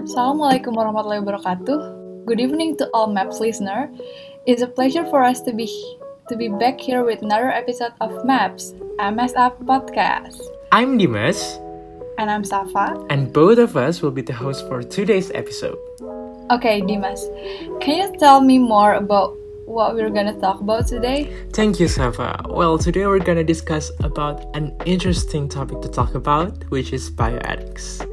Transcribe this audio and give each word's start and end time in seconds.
Assalamualaikum 0.00 0.72
warahmatullahi 0.72 1.20
wabarakatuh. 1.20 1.78
Good 2.24 2.40
evening 2.40 2.76
to 2.80 2.88
all 2.96 3.12
MAPS 3.12 3.40
listener. 3.40 3.92
It's 4.48 4.64
a 4.64 4.70
pleasure 4.70 5.04
for 5.04 5.20
us 5.20 5.44
to 5.44 5.52
be 5.52 5.68
to 6.32 6.36
be 6.40 6.48
back 6.48 6.80
here 6.80 7.04
with 7.04 7.20
another 7.20 7.52
episode 7.52 7.92
of 8.00 8.12
MAPS, 8.24 8.72
MS 8.96 9.36
Up 9.36 9.60
Podcast. 9.68 10.40
I'm 10.72 10.96
Dimas, 10.96 11.60
And 12.16 12.32
I'm 12.32 12.44
Safa. 12.44 12.96
and 13.12 13.28
both 13.32 13.60
of 13.60 13.76
us 13.76 14.00
will 14.00 14.12
be 14.16 14.24
the 14.24 14.36
host 14.36 14.64
for 14.68 14.80
today's 14.80 15.28
episode. 15.36 15.76
Okay, 16.48 16.80
Dimas, 16.80 17.28
can 17.84 17.96
you 18.00 18.08
tell 18.16 18.40
me 18.40 18.56
more 18.56 18.96
about 18.96 19.36
what 19.70 19.94
we're 19.94 20.10
gonna 20.10 20.38
talk 20.40 20.60
about 20.60 20.86
today? 20.88 21.30
Thank 21.52 21.78
you, 21.78 21.86
Safa. 21.86 22.42
Well, 22.48 22.76
today 22.76 23.06
we're 23.06 23.20
gonna 23.20 23.44
discuss 23.44 23.92
about 24.00 24.44
an 24.56 24.74
interesting 24.84 25.48
topic 25.48 25.80
to 25.82 25.88
talk 25.88 26.14
about, 26.14 26.64
which 26.70 26.92
is 26.92 27.08
bioethics. 27.10 28.04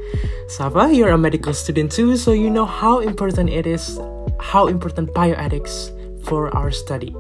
Safa, 0.48 0.94
you're 0.94 1.10
a 1.10 1.18
medical 1.18 1.54
student 1.54 1.92
too, 1.92 2.16
so 2.16 2.32
you 2.32 2.50
know 2.50 2.66
how 2.66 3.00
important 3.00 3.50
it 3.50 3.66
is, 3.66 4.00
how 4.40 4.68
important 4.68 5.14
bioethics 5.14 5.92
for 6.26 6.56
our 6.56 6.70
study. 6.70 7.16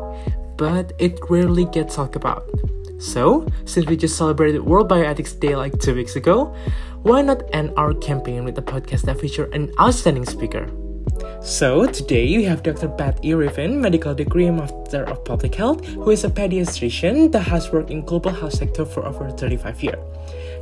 But 0.56 0.94
it 1.00 1.20
rarely 1.30 1.66
gets 1.66 1.96
talked 1.96 2.16
about. 2.16 2.48
So, 3.00 3.48
since 3.66 3.86
we 3.88 3.98
just 3.98 4.18
celebrated 4.18 4.62
World 4.62 4.90
Bioethics 4.90 5.40
Day 5.40 5.56
like 5.56 5.80
two 5.80 5.94
weeks 5.94 6.16
ago, 6.16 6.56
why 7.04 7.22
not 7.22 7.44
end 7.54 7.74
our 7.78 7.94
campaign 7.94 8.44
with 8.44 8.58
a 8.58 8.62
podcast 8.62 9.04
that 9.04 9.20
feature 9.20 9.46
an 9.54 9.72
outstanding 9.80 10.26
speaker? 10.26 10.68
So, 11.42 11.86
today 11.86 12.38
we 12.38 12.44
have 12.44 12.62
Dr. 12.64 12.90
Pat 12.90 13.20
Irvin, 13.26 13.80
medical 13.80 14.14
degree 14.14 14.52
Master 14.52 15.04
of 15.06 15.24
Public 15.24 15.56
Health, 15.56 15.86
who 15.86 16.12
is 16.12 16.24
a 16.24 16.30
pediatrician 16.30 17.32
that 17.32 17.48
has 17.48 17.72
worked 17.72 17.90
in 17.90 18.04
global 18.04 18.32
health 18.32 18.54
sector 18.54 18.86
for 18.86 19.06
over 19.06 19.30
35 19.30 19.84
years. 19.84 20.00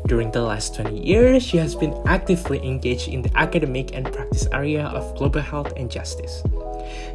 During 0.05 0.29
the 0.29 0.41
last 0.41 0.75
20 0.75 1.01
years, 1.03 1.41
she 1.41 1.57
has 1.57 1.75
been 1.75 1.95
actively 2.05 2.59
engaged 2.63 3.07
in 3.07 3.23
the 3.23 3.35
academic 3.35 3.95
and 3.95 4.05
practice 4.05 4.47
area 4.53 4.85
of 4.85 5.17
global 5.17 5.41
health 5.41 5.73
and 5.75 5.89
justice. 5.89 6.43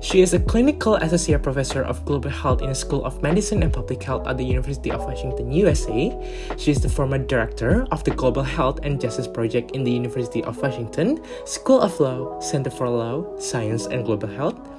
She 0.00 0.22
is 0.22 0.34
a 0.34 0.40
clinical 0.40 0.94
associate 0.96 1.42
professor 1.42 1.82
of 1.82 2.04
global 2.04 2.30
health 2.30 2.62
in 2.62 2.68
the 2.68 2.74
School 2.74 3.04
of 3.04 3.22
Medicine 3.22 3.62
and 3.62 3.72
Public 3.72 4.02
Health 4.02 4.26
at 4.26 4.38
the 4.38 4.44
University 4.44 4.90
of 4.90 5.04
Washington, 5.04 5.52
USA. 5.52 6.10
She 6.56 6.70
is 6.70 6.80
the 6.80 6.88
former 6.88 7.18
director 7.18 7.86
of 7.90 8.04
the 8.04 8.12
Global 8.12 8.42
Health 8.42 8.80
and 8.82 9.00
Justice 9.00 9.26
Project 9.26 9.72
in 9.72 9.84
the 9.84 9.90
University 9.90 10.42
of 10.44 10.60
Washington, 10.62 11.20
School 11.44 11.80
of 11.80 11.98
Law, 12.00 12.40
Center 12.40 12.70
for 12.70 12.88
Law, 12.88 13.38
Science, 13.38 13.86
and 13.86 14.04
Global 14.04 14.28
Health. 14.28 14.69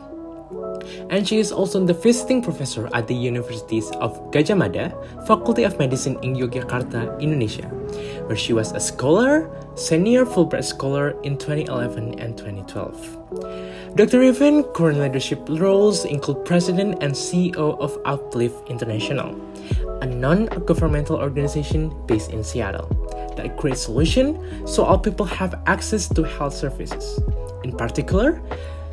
And 1.10 1.28
she 1.28 1.40
is 1.40 1.52
also 1.52 1.84
the 1.86 1.94
visiting 1.94 2.42
professor 2.42 2.90
at 2.94 3.08
the 3.08 3.16
Universities 3.16 3.90
of 4.00 4.18
Gadjah 4.32 4.58
Mada, 4.58 4.96
Faculty 5.28 5.64
of 5.64 5.78
Medicine 5.78 6.18
in 6.22 6.36
Yogyakarta, 6.36 7.20
Indonesia, 7.20 7.68
where 8.28 8.38
she 8.38 8.54
was 8.54 8.72
a 8.72 8.80
scholar, 8.80 9.50
senior 9.76 10.26
Fulbright 10.26 10.64
scholar 10.64 11.20
in 11.24 11.38
2011 11.38 12.20
and 12.20 12.38
2012. 12.38 13.96
Dr. 13.96 14.20
Riven 14.20 14.64
current 14.72 15.00
leadership 15.00 15.40
roles 15.50 16.06
include 16.06 16.46
President 16.46 17.04
and 17.04 17.14
CEO 17.14 17.78
of 17.80 17.98
Uplift 18.06 18.70
International, 18.70 19.36
a 20.02 20.06
non-governmental 20.06 21.18
organization 21.18 21.92
based 22.08 22.32
in 22.32 22.44
Seattle 22.44 22.88
that 23.36 23.58
creates 23.58 23.82
solutions 23.82 24.40
so 24.70 24.84
all 24.84 24.98
people 24.98 25.26
have 25.26 25.60
access 25.68 26.08
to 26.08 26.24
health 26.24 26.54
services. 26.54 27.20
In 27.64 27.76
particular, 27.76 28.42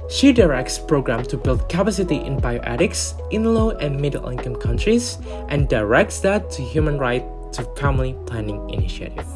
she 0.08 0.32
directs 0.32 0.78
programs 0.78 1.28
to 1.28 1.36
build 1.36 1.68
capacity 1.68 2.16
in 2.16 2.40
bioethics 2.40 3.12
in 3.30 3.54
low 3.54 3.70
and 3.76 4.00
middle 4.00 4.28
income 4.28 4.56
countries 4.56 5.18
and 5.48 5.68
directs 5.68 6.20
that 6.20 6.50
to 6.50 6.62
human 6.62 6.98
right 6.98 7.24
to 7.52 7.62
family 7.76 8.16
planning 8.26 8.68
initiative. 8.70 9.26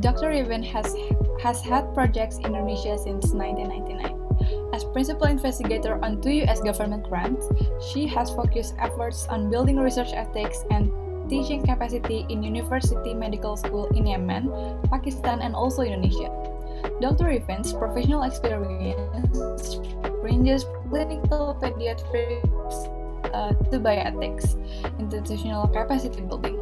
Dr. 0.00 0.28
Riven 0.28 0.62
has 0.62 0.94
has 1.42 1.60
had 1.62 1.92
projects 1.94 2.38
in 2.38 2.54
Indonesia 2.54 2.98
since 2.98 3.34
1999. 3.34 4.24
As 4.72 4.84
principal 4.84 5.26
investigator 5.26 5.98
on 6.02 6.20
two 6.20 6.42
US 6.46 6.60
government 6.60 7.08
grants, 7.08 7.46
she 7.90 8.06
has 8.06 8.30
focused 8.30 8.74
efforts 8.78 9.26
on 9.26 9.50
building 9.50 9.78
research 9.78 10.10
ethics 10.14 10.64
and 10.70 10.90
teaching 11.28 11.64
capacity 11.64 12.26
in 12.28 12.42
University 12.42 13.14
Medical 13.14 13.56
School 13.56 13.86
in 13.94 14.06
Yemen, 14.06 14.50
Pakistan, 14.90 15.40
and 15.40 15.54
also 15.54 15.82
Indonesia. 15.82 16.53
Dr. 17.00 17.26
Riven's 17.26 17.72
professional 17.72 18.22
experience 18.22 19.78
ranges 20.22 20.64
clinical 20.88 21.58
pediatrics 21.60 23.04
uh, 23.34 23.52
to 23.70 23.78
bioethics, 23.78 24.56
institutional 24.98 25.66
capacity 25.68 26.20
building. 26.22 26.58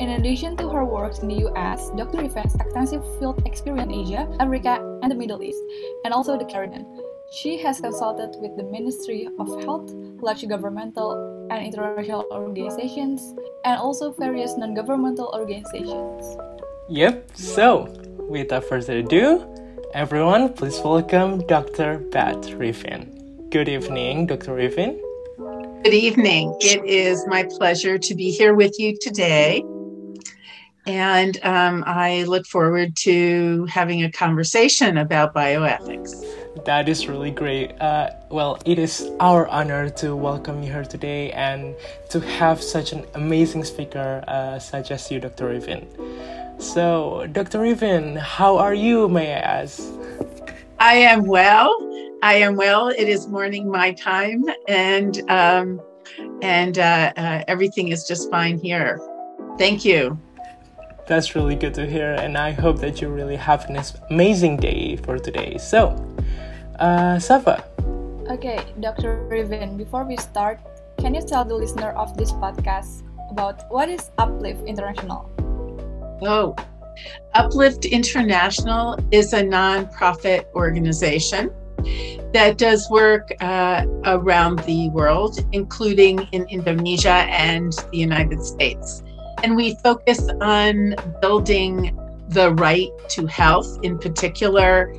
In 0.00 0.10
addition 0.10 0.56
to 0.58 0.68
her 0.68 0.84
works 0.84 1.20
in 1.20 1.28
the 1.28 1.48
US, 1.48 1.90
Dr. 1.96 2.22
Has 2.22 2.54
extensive 2.54 3.02
field 3.18 3.42
experience 3.46 3.92
in 3.92 4.00
Asia, 4.06 4.28
Africa, 4.38 4.78
and 5.02 5.10
the 5.10 5.14
Middle 5.14 5.42
East, 5.42 5.62
and 6.04 6.12
also 6.12 6.38
the 6.38 6.44
Caribbean. 6.44 6.86
She 7.30 7.58
has 7.58 7.80
consulted 7.80 8.36
with 8.40 8.56
the 8.56 8.64
Ministry 8.64 9.28
of 9.38 9.48
Health, 9.64 9.90
large 10.22 10.46
governmental 10.48 11.46
and 11.50 11.64
international 11.64 12.26
organizations, 12.30 13.34
and 13.64 13.78
also 13.78 14.12
various 14.12 14.56
non 14.56 14.74
governmental 14.74 15.30
organizations. 15.34 16.36
Yep, 16.88 17.30
so 17.34 17.92
without 18.28 18.64
further 18.64 18.98
ado, 18.98 19.46
everyone 19.94 20.52
please 20.52 20.78
welcome 20.80 21.46
Dr. 21.46 21.98
Pat 22.12 22.36
Riven. 22.54 23.48
Good 23.50 23.68
evening, 23.68 24.26
Dr. 24.26 24.54
Riven. 24.54 25.00
Good 25.82 25.94
evening. 25.94 26.54
It 26.60 26.84
is 26.84 27.26
my 27.26 27.44
pleasure 27.44 27.98
to 27.98 28.14
be 28.14 28.30
here 28.30 28.54
with 28.54 28.78
you 28.78 28.96
today. 29.00 29.64
And 30.86 31.38
um, 31.44 31.84
I 31.86 32.24
look 32.24 32.46
forward 32.46 32.96
to 32.96 33.66
having 33.66 34.04
a 34.04 34.10
conversation 34.10 34.98
about 34.98 35.34
bioethics. 35.34 36.64
That 36.64 36.88
is 36.88 37.08
really 37.08 37.30
great. 37.30 37.80
Uh, 37.80 38.10
well, 38.30 38.58
it 38.64 38.78
is 38.78 39.10
our 39.20 39.46
honor 39.48 39.90
to 39.90 40.16
welcome 40.16 40.62
you 40.62 40.72
here 40.72 40.84
today 40.84 41.30
and 41.32 41.74
to 42.10 42.20
have 42.20 42.62
such 42.62 42.92
an 42.92 43.04
amazing 43.14 43.64
speaker 43.64 44.24
uh, 44.28 44.58
such 44.58 44.90
as 44.90 45.10
you, 45.10 45.20
Dr. 45.20 45.48
Riven. 45.48 45.86
So, 46.58 47.26
Dr. 47.32 47.60
Riven, 47.60 48.16
how 48.16 48.58
are 48.58 48.74
you, 48.74 49.08
may 49.08 49.32
I 49.32 49.38
ask? 49.38 49.82
I 50.78 50.94
am 50.94 51.24
well. 51.24 51.74
I 52.22 52.34
am 52.34 52.56
well. 52.56 52.88
It 52.88 53.08
is 53.08 53.28
morning 53.28 53.70
my 53.70 53.92
time, 53.92 54.44
and 54.66 55.18
um, 55.30 55.80
and 56.42 56.78
uh, 56.78 57.12
uh, 57.16 57.44
everything 57.46 57.88
is 57.88 58.06
just 58.06 58.30
fine 58.30 58.58
here. 58.58 59.00
Thank 59.56 59.84
you. 59.84 60.18
That's 61.06 61.34
really 61.34 61.54
good 61.54 61.74
to 61.74 61.86
hear, 61.86 62.14
and 62.14 62.36
I 62.36 62.50
hope 62.50 62.78
that 62.80 63.00
you 63.00 63.08
really 63.08 63.36
have 63.36 63.70
an 63.70 63.80
amazing 64.10 64.56
day 64.56 64.96
for 64.96 65.18
today. 65.18 65.58
So, 65.58 65.94
uh, 66.78 67.18
Safa, 67.18 67.64
Okay, 68.28 68.60
Dr. 68.78 69.24
Riven, 69.30 69.78
before 69.78 70.04
we 70.04 70.18
start, 70.18 70.60
can 70.98 71.14
you 71.14 71.22
tell 71.22 71.46
the 71.46 71.54
listener 71.54 71.92
of 71.92 72.14
this 72.18 72.30
podcast 72.32 73.00
about 73.30 73.64
what 73.72 73.88
is 73.88 74.10
Uplift 74.18 74.68
International? 74.68 75.32
Oh, 76.22 76.56
Uplift 77.34 77.84
International 77.84 78.98
is 79.12 79.32
a 79.32 79.42
nonprofit 79.42 80.46
organization 80.54 81.50
that 82.32 82.58
does 82.58 82.88
work 82.90 83.30
uh, 83.40 83.86
around 84.04 84.58
the 84.60 84.90
world, 84.90 85.38
including 85.52 86.18
in 86.32 86.44
Indonesia 86.48 87.26
and 87.30 87.72
the 87.92 87.98
United 87.98 88.42
States. 88.42 89.02
And 89.44 89.54
we 89.54 89.76
focus 89.76 90.28
on 90.40 90.96
building 91.22 91.96
the 92.28 92.52
right 92.54 92.90
to 93.10 93.26
health 93.26 93.78
in 93.82 93.98
particular 93.98 94.92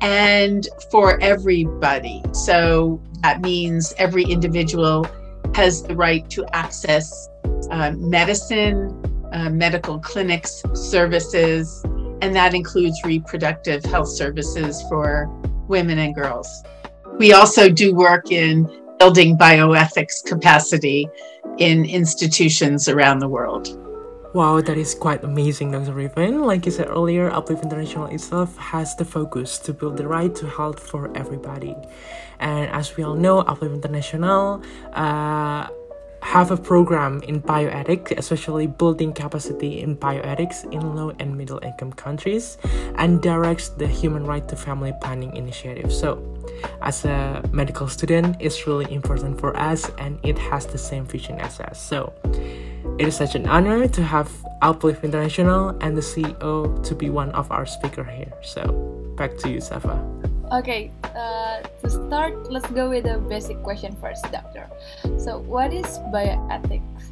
and 0.00 0.66
for 0.90 1.20
everybody. 1.20 2.22
So 2.32 3.00
that 3.22 3.42
means 3.42 3.94
every 3.98 4.24
individual 4.24 5.06
has 5.54 5.82
the 5.82 5.94
right 5.94 6.28
to 6.30 6.44
access 6.56 7.28
uh, 7.70 7.92
medicine, 7.92 9.13
uh, 9.34 9.50
medical 9.50 9.98
clinics, 9.98 10.62
services, 10.74 11.82
and 12.22 12.34
that 12.34 12.54
includes 12.54 12.98
reproductive 13.04 13.84
health 13.84 14.08
services 14.08 14.80
for 14.88 15.26
women 15.68 15.98
and 15.98 16.14
girls. 16.14 16.62
We 17.18 17.32
also 17.32 17.68
do 17.68 17.94
work 17.94 18.30
in 18.30 18.70
building 18.98 19.36
bioethics 19.36 20.24
capacity 20.24 21.08
in 21.58 21.84
institutions 21.84 22.88
around 22.88 23.18
the 23.18 23.28
world. 23.28 23.80
Wow, 24.34 24.60
that 24.60 24.76
is 24.76 24.94
quite 24.94 25.22
amazing, 25.22 25.70
Dr. 25.70 25.92
Riven. 25.92 26.42
Like 26.42 26.66
you 26.66 26.72
said 26.72 26.88
earlier, 26.88 27.30
Uplift 27.30 27.62
International 27.62 28.06
itself 28.06 28.56
has 28.56 28.96
the 28.96 29.04
focus 29.04 29.58
to 29.58 29.72
build 29.72 29.96
the 29.96 30.08
right 30.08 30.34
to 30.34 30.48
health 30.48 30.80
for 30.80 31.16
everybody. 31.16 31.76
And 32.40 32.68
as 32.70 32.96
we 32.96 33.04
all 33.04 33.14
know, 33.14 33.40
Uplift 33.40 33.74
International 33.74 34.62
uh, 34.92 35.68
have 36.34 36.50
a 36.50 36.56
program 36.56 37.22
in 37.22 37.40
bioethics, 37.40 38.10
especially 38.18 38.66
building 38.66 39.12
capacity 39.12 39.78
in 39.78 39.96
bioethics 39.96 40.66
in 40.72 40.96
low 40.96 41.14
and 41.20 41.38
middle 41.38 41.60
income 41.62 41.92
countries, 41.92 42.58
and 42.96 43.22
directs 43.22 43.68
the 43.68 43.86
Human 43.86 44.24
Right 44.24 44.42
to 44.48 44.56
Family 44.56 44.92
Planning 45.00 45.36
Initiative. 45.36 45.92
So, 45.92 46.18
as 46.82 47.04
a 47.04 47.40
medical 47.52 47.86
student, 47.86 48.34
it's 48.40 48.66
really 48.66 48.92
important 48.92 49.38
for 49.38 49.56
us, 49.56 49.88
and 49.98 50.18
it 50.24 50.36
has 50.50 50.66
the 50.66 50.78
same 50.78 51.06
vision 51.06 51.38
as 51.38 51.60
us. 51.60 51.78
So, 51.80 52.12
It 52.98 53.08
is 53.08 53.16
such 53.16 53.34
an 53.34 53.46
honor 53.48 53.88
to 53.88 54.02
have 54.02 54.30
Uplift 54.62 55.02
International 55.02 55.70
and 55.80 55.96
the 55.96 56.02
CEO 56.02 56.82
to 56.84 56.94
be 56.94 57.10
one 57.10 57.30
of 57.32 57.50
our 57.50 57.66
speaker 57.66 58.04
here. 58.04 58.32
So 58.42 58.70
back 59.16 59.36
to 59.38 59.50
you, 59.50 59.60
Safa. 59.60 59.98
Okay, 60.54 60.92
uh, 61.16 61.62
to 61.82 61.90
start, 61.90 62.48
let's 62.48 62.70
go 62.70 62.88
with 62.88 63.06
a 63.06 63.18
basic 63.18 63.60
question 63.64 63.96
first, 63.96 64.22
Doctor. 64.30 64.70
So, 65.18 65.40
what 65.40 65.72
is 65.72 65.98
bioethics? 66.14 67.10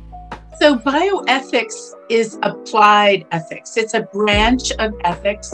So, 0.61 0.77
bioethics 0.77 1.95
is 2.09 2.39
applied 2.45 3.27
ethics. 3.33 3.77
It's 3.77 3.95
a 3.95 4.03
branch 4.03 4.71
of 4.79 4.95
ethics 5.03 5.51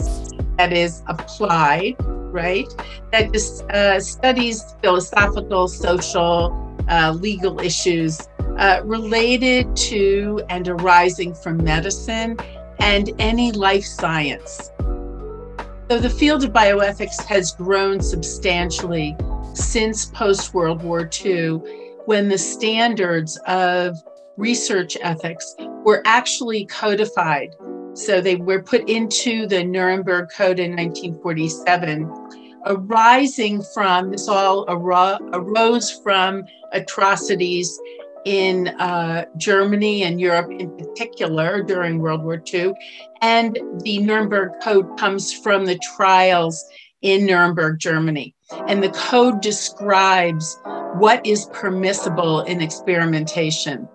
that 0.59 0.71
is 0.71 1.01
applied, 1.07 1.95
right? 2.31 2.69
That 3.11 3.33
just 3.33 3.63
uh, 3.71 3.99
studies 3.99 4.75
philosophical, 4.83 5.67
social, 5.67 6.53
uh, 6.89 7.17
legal 7.19 7.59
issues 7.59 8.27
uh, 8.59 8.81
related 8.83 9.75
to 9.89 10.43
and 10.49 10.67
arising 10.67 11.33
from 11.33 11.63
medicine 11.63 12.37
and 12.77 13.09
any 13.17 13.51
life 13.51 13.83
science. 13.83 14.69
So, 15.89 15.97
the 15.97 16.07
field 16.07 16.43
of 16.43 16.53
bioethics 16.53 17.25
has 17.25 17.53
grown 17.53 17.99
substantially 17.99 19.17
since 19.55 20.05
post 20.05 20.53
World 20.53 20.83
War 20.83 21.09
II, 21.25 21.53
when 22.05 22.29
the 22.29 22.37
standards 22.37 23.39
of 23.47 23.97
research 24.37 24.97
ethics 25.01 25.55
were 25.83 26.03
actually 26.05 26.67
codified. 26.67 27.55
So, 27.95 28.21
they 28.21 28.35
were 28.35 28.61
put 28.61 28.87
into 28.87 29.47
the 29.47 29.63
Nuremberg 29.63 30.29
Code 30.29 30.59
in 30.59 30.75
1947, 30.75 32.13
arising 32.67 33.63
from 33.73 34.11
this 34.11 34.27
all 34.27 34.65
arose 34.69 35.89
from 36.03 36.43
atrocities 36.71 37.79
in 38.29 38.67
uh, 38.67 39.25
Germany 39.37 40.03
and 40.03 40.21
Europe 40.21 40.51
in 40.51 40.69
particular 40.77 41.63
during 41.63 41.97
World 41.97 42.23
War 42.23 42.39
II. 42.53 42.73
And 43.23 43.57
the 43.79 43.97
Nuremberg 43.97 44.51
Code 44.61 44.99
comes 44.99 45.33
from 45.33 45.65
the 45.65 45.79
trials 45.79 46.63
in 47.01 47.25
Nuremberg, 47.25 47.79
Germany. 47.79 48.35
And 48.67 48.83
the 48.83 48.91
code 48.91 49.41
describes 49.41 50.59
what 50.93 51.25
is 51.25 51.45
permissible 51.53 52.41
in 52.41 52.61
experimentation. 52.61 53.87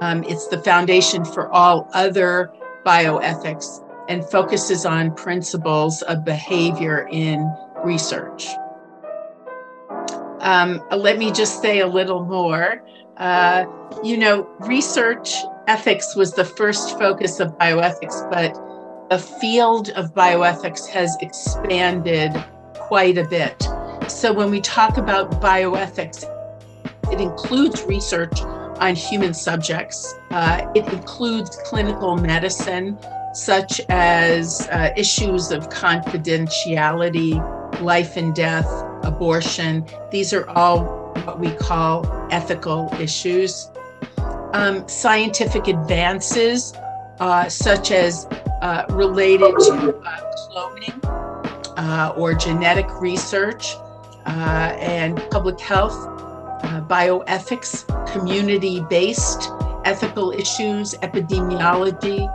Um, 0.00 0.22
it's 0.28 0.46
the 0.46 0.58
foundation 0.58 1.24
for 1.24 1.50
all 1.50 1.90
other 1.92 2.52
bioethics 2.86 3.84
and 4.08 4.24
focuses 4.24 4.86
on 4.86 5.12
principles 5.16 6.02
of 6.02 6.24
behavior 6.24 7.08
in 7.10 7.52
research. 7.84 8.46
Um, 10.38 10.82
let 10.96 11.18
me 11.18 11.32
just 11.32 11.60
say 11.60 11.80
a 11.80 11.86
little 11.86 12.24
more. 12.24 12.82
Uh, 13.16 13.66
you 14.02 14.16
know, 14.16 14.48
research 14.60 15.34
ethics 15.66 16.16
was 16.16 16.32
the 16.32 16.44
first 16.44 16.98
focus 16.98 17.40
of 17.40 17.56
bioethics, 17.58 18.28
but 18.30 18.54
the 19.10 19.18
field 19.18 19.90
of 19.90 20.14
bioethics 20.14 20.88
has 20.88 21.16
expanded 21.20 22.32
quite 22.74 23.18
a 23.18 23.24
bit. 23.28 23.62
So 24.08 24.32
when 24.32 24.50
we 24.50 24.60
talk 24.60 24.96
about 24.96 25.30
bioethics, 25.40 26.24
it 27.12 27.20
includes 27.20 27.82
research 27.84 28.40
on 28.80 28.94
human 28.96 29.34
subjects, 29.34 30.14
uh, 30.30 30.66
it 30.74 30.90
includes 30.92 31.56
clinical 31.64 32.16
medicine, 32.16 32.98
such 33.34 33.80
as 33.88 34.66
uh, 34.68 34.90
issues 34.96 35.50
of 35.50 35.68
confidentiality, 35.68 37.32
life 37.80 38.16
and 38.16 38.34
death, 38.34 38.66
abortion. 39.04 39.86
These 40.10 40.32
are 40.32 40.48
all 40.50 41.01
what 41.24 41.38
we 41.38 41.50
call 41.52 42.06
ethical 42.30 42.92
issues. 42.98 43.70
Um, 44.52 44.86
scientific 44.88 45.68
advances, 45.68 46.74
uh, 47.20 47.48
such 47.48 47.90
as 47.90 48.26
uh, 48.60 48.84
related 48.90 49.54
to 49.58 49.96
uh, 50.04 50.32
cloning 50.50 51.02
uh, 51.78 52.14
or 52.16 52.34
genetic 52.34 52.86
research 53.00 53.74
uh, 54.26 54.76
and 54.78 55.16
public 55.30 55.58
health, 55.58 55.96
uh, 56.64 56.80
bioethics, 56.82 57.86
community 58.12 58.84
based 58.90 59.50
ethical 59.84 60.32
issues, 60.32 60.94
epidemiology, 60.94 62.28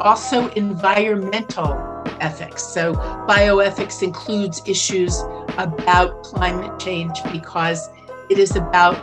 also 0.00 0.48
environmental 0.52 1.74
ethics. 2.20 2.62
So, 2.62 2.94
bioethics 3.28 4.02
includes 4.02 4.62
issues 4.66 5.22
about 5.58 6.22
climate 6.22 6.78
change 6.78 7.22
because 7.30 7.90
it 8.32 8.38
is 8.38 8.56
about 8.56 8.96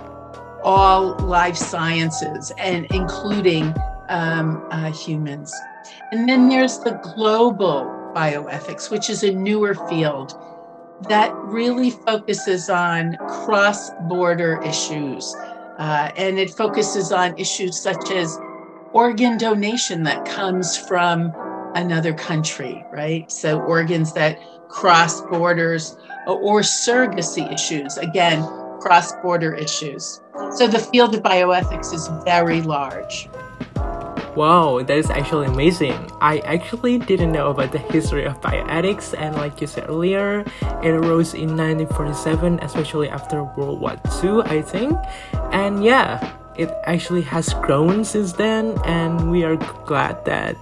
all 0.63 1.15
life 1.19 1.55
sciences 1.55 2.51
and 2.57 2.87
including 2.87 3.75
um, 4.09 4.65
uh, 4.71 4.91
humans. 4.91 5.53
And 6.11 6.27
then 6.27 6.49
there's 6.49 6.79
the 6.79 6.99
global 7.15 7.85
bioethics, 8.15 8.89
which 8.89 9.07
is 9.07 9.21
a 9.21 9.31
newer 9.31 9.75
field 9.87 10.33
that 11.07 11.31
really 11.35 11.91
focuses 11.91 12.71
on 12.71 13.17
cross 13.45 13.91
border 14.09 14.59
issues. 14.63 15.35
Uh, 15.77 16.11
and 16.17 16.39
it 16.39 16.49
focuses 16.49 17.11
on 17.11 17.37
issues 17.37 17.79
such 17.79 18.09
as 18.09 18.35
organ 18.93 19.37
donation 19.37 20.01
that 20.03 20.25
comes 20.25 20.75
from 20.75 21.31
another 21.75 22.15
country, 22.15 22.83
right? 22.91 23.31
So 23.31 23.61
organs 23.61 24.11
that 24.13 24.39
cross 24.69 25.21
borders 25.21 25.95
or 26.25 26.61
surrogacy 26.61 27.53
issues, 27.53 27.97
again, 27.97 28.43
cross 28.79 29.13
border 29.21 29.53
issues. 29.53 30.21
So 30.51 30.67
the 30.67 30.79
field 30.79 31.15
of 31.15 31.21
bioethics 31.21 31.93
is 31.93 32.07
very 32.23 32.61
large. 32.61 33.29
Wow, 34.35 34.81
that 34.83 34.97
is 34.97 35.09
actually 35.09 35.47
amazing. 35.47 36.09
I 36.21 36.39
actually 36.39 36.97
didn't 36.97 37.31
know 37.31 37.49
about 37.49 37.71
the 37.71 37.79
history 37.79 38.25
of 38.25 38.39
bioethics, 38.39 39.13
and 39.17 39.35
like 39.35 39.59
you 39.59 39.67
said 39.67 39.89
earlier, 39.89 40.45
it 40.81 40.91
arose 40.95 41.33
in 41.33 41.57
1947, 41.57 42.59
especially 42.61 43.09
after 43.09 43.43
World 43.43 43.81
War 43.81 43.99
II, 44.23 44.41
I 44.45 44.61
think. 44.61 44.95
And 45.51 45.83
yeah, 45.83 46.33
it 46.55 46.71
actually 46.85 47.23
has 47.23 47.53
grown 47.55 48.05
since 48.05 48.33
then, 48.33 48.77
and 48.85 49.31
we 49.31 49.43
are 49.43 49.57
glad 49.85 50.23
that, 50.25 50.55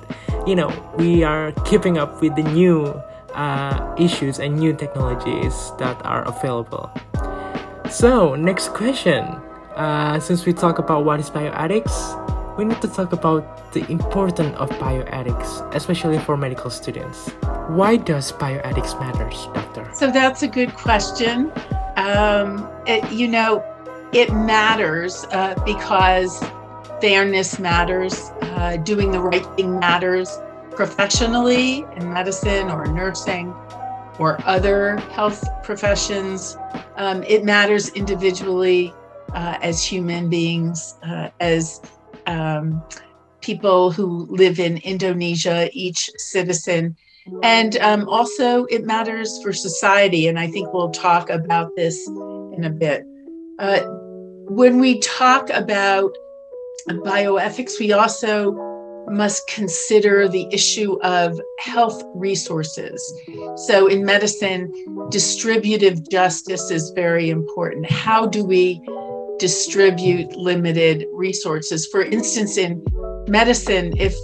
you 0.47 0.55
know, 0.55 0.71
we 0.97 1.23
are 1.23 1.51
keeping 1.65 1.97
up 1.97 2.21
with 2.21 2.35
the 2.35 2.43
new 2.43 2.87
uh, 3.35 3.95
issues 3.99 4.39
and 4.39 4.57
new 4.57 4.73
technologies 4.73 5.71
that 5.77 5.99
are 6.05 6.23
available. 6.25 6.89
So, 7.89 8.35
next 8.35 8.73
question. 8.73 9.23
Uh, 9.75 10.19
since 10.19 10.45
we 10.45 10.53
talk 10.53 10.77
about 10.79 11.05
what 11.05 11.19
is 11.19 11.29
bioethics, 11.29 12.57
we 12.57 12.65
need 12.65 12.81
to 12.81 12.87
talk 12.87 13.13
about 13.13 13.71
the 13.71 13.89
importance 13.89 14.55
of 14.57 14.69
bioethics, 14.71 15.73
especially 15.73 16.19
for 16.19 16.35
medical 16.35 16.69
students. 16.69 17.29
Why 17.69 17.95
does 17.95 18.31
bioethics 18.31 18.99
matters, 18.99 19.47
doctor? 19.53 19.89
So 19.93 20.11
that's 20.11 20.43
a 20.43 20.47
good 20.47 20.73
question. 20.73 21.51
Um, 21.95 22.67
it, 22.87 23.09
you 23.11 23.27
know, 23.27 23.63
it 24.11 24.33
matters 24.33 25.25
uh, 25.31 25.55
because 25.65 26.43
fairness 26.99 27.59
matters, 27.59 28.31
uh, 28.41 28.77
doing 28.77 29.11
the 29.11 29.19
right 29.19 29.45
thing 29.55 29.79
matters, 29.79 30.37
professionally 30.71 31.85
in 31.95 32.11
medicine 32.11 32.69
or 32.69 32.85
nursing 32.85 33.53
or 34.19 34.39
other 34.45 34.97
health 35.11 35.47
professions. 35.63 36.57
Um, 36.95 37.23
it 37.23 37.43
matters 37.43 37.89
individually 37.89 38.93
uh, 39.33 39.57
as 39.61 39.83
human 39.83 40.29
beings, 40.29 40.95
uh, 41.03 41.29
as 41.39 41.81
um, 42.25 42.83
people 43.41 43.91
who 43.91 44.25
live 44.29 44.59
in 44.59 44.77
Indonesia, 44.77 45.69
each 45.73 46.09
citizen. 46.17 46.95
And 47.43 47.77
um, 47.77 48.07
also, 48.07 48.65
it 48.65 48.85
matters 48.85 49.41
for 49.43 49.53
society. 49.53 50.27
And 50.27 50.39
I 50.39 50.47
think 50.47 50.73
we'll 50.73 50.91
talk 50.91 51.29
about 51.29 51.75
this 51.75 52.07
in 52.07 52.63
a 52.63 52.69
bit. 52.69 53.03
Uh, 53.59 53.81
when 54.49 54.79
we 54.79 54.99
talk 54.99 55.49
about 55.49 56.15
bioethics, 56.87 57.79
we 57.79 57.91
also 57.91 58.66
must 59.09 59.47
consider 59.47 60.27
the 60.27 60.47
issue 60.51 60.99
of 61.01 61.39
health 61.59 62.03
resources. 62.15 63.01
So, 63.55 63.87
in 63.87 64.05
medicine, 64.05 64.71
distributive 65.09 66.09
justice 66.09 66.69
is 66.71 66.91
very 66.91 67.29
important. 67.29 67.89
How 67.89 68.25
do 68.25 68.43
we 68.43 68.81
distribute 69.39 70.35
limited 70.35 71.05
resources? 71.13 71.85
For 71.87 72.01
instance, 72.01 72.57
in 72.57 72.83
medicine, 73.27 73.93
if 73.97 74.15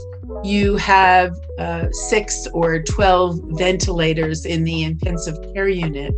you 0.44 0.76
have 0.78 1.34
uh, 1.58 1.90
six 1.92 2.48
or 2.54 2.82
12 2.84 3.40
ventilators 3.52 4.46
in 4.46 4.64
the 4.64 4.84
intensive 4.84 5.38
care 5.54 5.70
unit, 5.70 6.14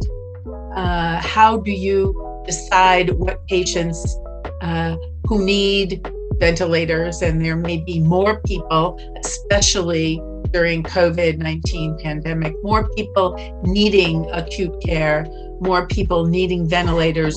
uh, 0.75 1.19
how 1.21 1.57
do 1.57 1.71
you 1.71 2.43
decide 2.45 3.11
what 3.11 3.45
patients 3.47 4.17
uh, 4.61 4.95
who 5.27 5.43
need 5.43 6.07
ventilators, 6.39 7.21
and 7.21 7.43
there 7.43 7.55
may 7.55 7.77
be 7.77 7.99
more 7.99 8.41
people, 8.41 8.99
especially 9.23 10.21
during 10.51 10.83
COVID-19 10.83 12.01
pandemic, 12.01 12.53
more 12.63 12.87
people 12.95 13.61
needing 13.63 14.29
acute 14.31 14.73
care, 14.81 15.25
more 15.59 15.87
people 15.87 16.25
needing 16.25 16.67
ventilators. 16.67 17.35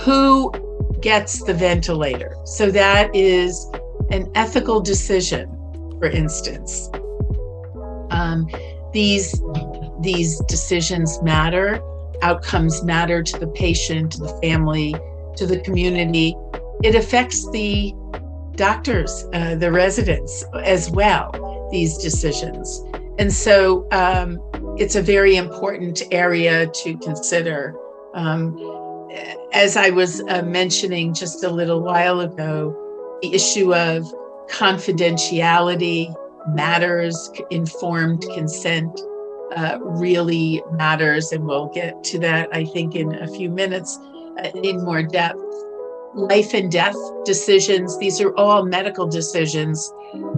Who 0.00 0.52
gets 1.00 1.44
the 1.44 1.54
ventilator? 1.54 2.36
So 2.44 2.70
that 2.70 3.14
is 3.14 3.70
an 4.10 4.30
ethical 4.34 4.80
decision, 4.80 5.48
for 5.98 6.06
instance. 6.06 6.90
Um, 8.10 8.48
these 8.92 9.40
these 10.00 10.38
decisions 10.46 11.20
matter. 11.22 11.80
Outcomes 12.22 12.82
matter 12.84 13.22
to 13.22 13.38
the 13.38 13.48
patient, 13.48 14.12
to 14.12 14.20
the 14.20 14.38
family, 14.42 14.94
to 15.36 15.46
the 15.46 15.60
community. 15.60 16.36
It 16.82 16.94
affects 16.94 17.48
the 17.50 17.94
doctors, 18.56 19.24
uh, 19.32 19.56
the 19.56 19.70
residents 19.72 20.44
as 20.62 20.90
well. 20.90 21.32
These 21.70 21.98
decisions, 21.98 22.82
and 23.18 23.32
so 23.32 23.88
um, 23.90 24.38
it's 24.78 24.94
a 24.94 25.02
very 25.02 25.36
important 25.36 26.02
area 26.10 26.66
to 26.66 26.96
consider. 26.98 27.74
Um, 28.14 28.56
as 29.52 29.76
I 29.76 29.90
was 29.90 30.20
uh, 30.28 30.42
mentioning 30.42 31.14
just 31.14 31.44
a 31.44 31.50
little 31.50 31.80
while 31.80 32.20
ago, 32.20 33.18
the 33.22 33.32
issue 33.32 33.74
of 33.74 34.04
confidentiality 34.50 36.14
matters, 36.48 37.30
informed 37.50 38.22
consent 38.34 39.00
uh, 39.56 39.78
really 39.80 40.62
matters, 40.72 41.32
and 41.32 41.44
we'll 41.44 41.68
get 41.68 42.02
to 42.04 42.18
that, 42.18 42.48
I 42.52 42.64
think, 42.64 42.96
in 42.96 43.14
a 43.14 43.28
few 43.28 43.50
minutes 43.50 43.98
uh, 44.42 44.50
in 44.62 44.84
more 44.84 45.02
depth. 45.02 45.40
Life 46.14 46.54
and 46.54 46.70
death 46.70 46.96
decisions, 47.24 47.98
these 47.98 48.20
are 48.20 48.34
all 48.36 48.64
medical 48.64 49.06
decisions 49.06 49.92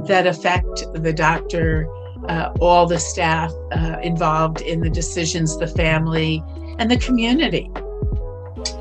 that 0.07 0.27
affect 0.27 0.87
the 0.95 1.13
doctor, 1.13 1.87
uh, 2.29 2.53
all 2.61 2.87
the 2.87 2.99
staff 2.99 3.53
uh, 3.73 3.99
involved 4.03 4.63
in 4.63 4.81
the 4.81 4.89
decisions, 4.89 5.59
the 5.59 5.67
family, 5.67 6.43
and 6.79 6.91
the 6.91 6.97
community. 6.97 7.71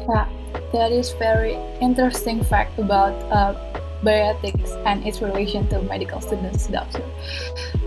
Yeah, 0.07 0.29
that 0.71 0.91
is 0.91 1.11
very 1.13 1.55
interesting 1.81 2.43
fact 2.43 2.79
about 2.79 3.13
uh, 3.31 3.53
bioethics 4.01 4.71
and 4.85 5.05
its 5.05 5.21
relation 5.21 5.67
to 5.69 5.81
medical 5.81 6.21
students, 6.21 6.67
doctor. 6.67 7.03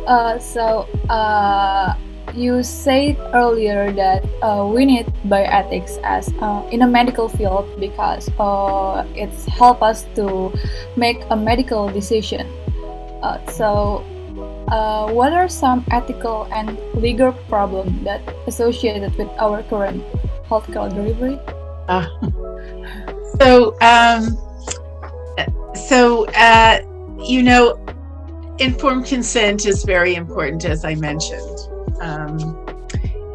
Uh, 0.07 0.39
so, 0.39 0.87
uh, 1.09 1.95
you 2.35 2.63
said 2.63 3.17
earlier 3.35 3.93
that 3.93 4.25
uh, 4.43 4.67
we 4.67 4.85
need 4.85 5.07
bioethics 5.27 5.99
as 6.03 6.33
uh, 6.41 6.67
in 6.71 6.83
a 6.83 6.87
medical 6.87 7.29
field 7.29 7.69
because 7.81 8.29
uh, 8.39 9.07
it's 9.15 9.45
help 9.47 9.83
us 9.83 10.07
to 10.15 10.53
make 10.97 11.25
a 11.31 11.37
medical 11.37 11.89
decision. 11.89 12.47
Uh, 13.23 13.45
so, 13.51 14.05
uh, 14.69 15.11
what 15.13 15.33
are 15.33 15.49
some 15.49 15.85
ethical 15.91 16.47
and 16.53 16.79
legal 16.95 17.33
problems 17.49 18.05
that 18.05 18.21
associated 18.47 19.15
with 19.17 19.29
our 19.39 19.63
current 19.65 20.03
healthcare 20.49 20.89
delivery? 20.89 21.39
Uh, 21.89 22.07
so, 23.41 23.77
um, 23.81 24.37
so 25.89 26.27
uh, 26.37 26.81
you 27.27 27.43
know, 27.43 27.75
informed 28.59 29.07
consent 29.07 29.67
is 29.67 29.85
very 29.85 30.15
important, 30.15 30.65
as 30.65 30.85
I 30.85 30.95
mentioned. 30.95 31.58
Um, 32.01 32.39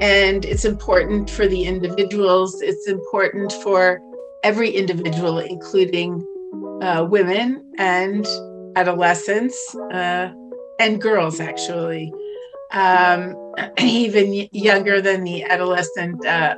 and 0.02 0.44
it's 0.46 0.66
important 0.66 1.30
for 1.30 1.48
the 1.48 1.64
individuals, 1.66 2.62
it's 2.62 2.88
important 2.88 3.54
for 3.64 4.00
every 4.44 4.70
individual, 4.70 5.40
including 5.40 6.26
uh, 6.82 7.06
women 7.10 7.64
and 7.78 8.28
adolescents 8.76 9.76
uh, 9.94 10.32
and 10.80 11.02
girls, 11.02 11.40
actually, 11.40 12.12
um, 12.72 13.36
even 13.80 14.48
younger 14.52 15.02
than 15.02 15.24
the 15.24 15.44
adolescent 15.44 16.26
uh, 16.26 16.56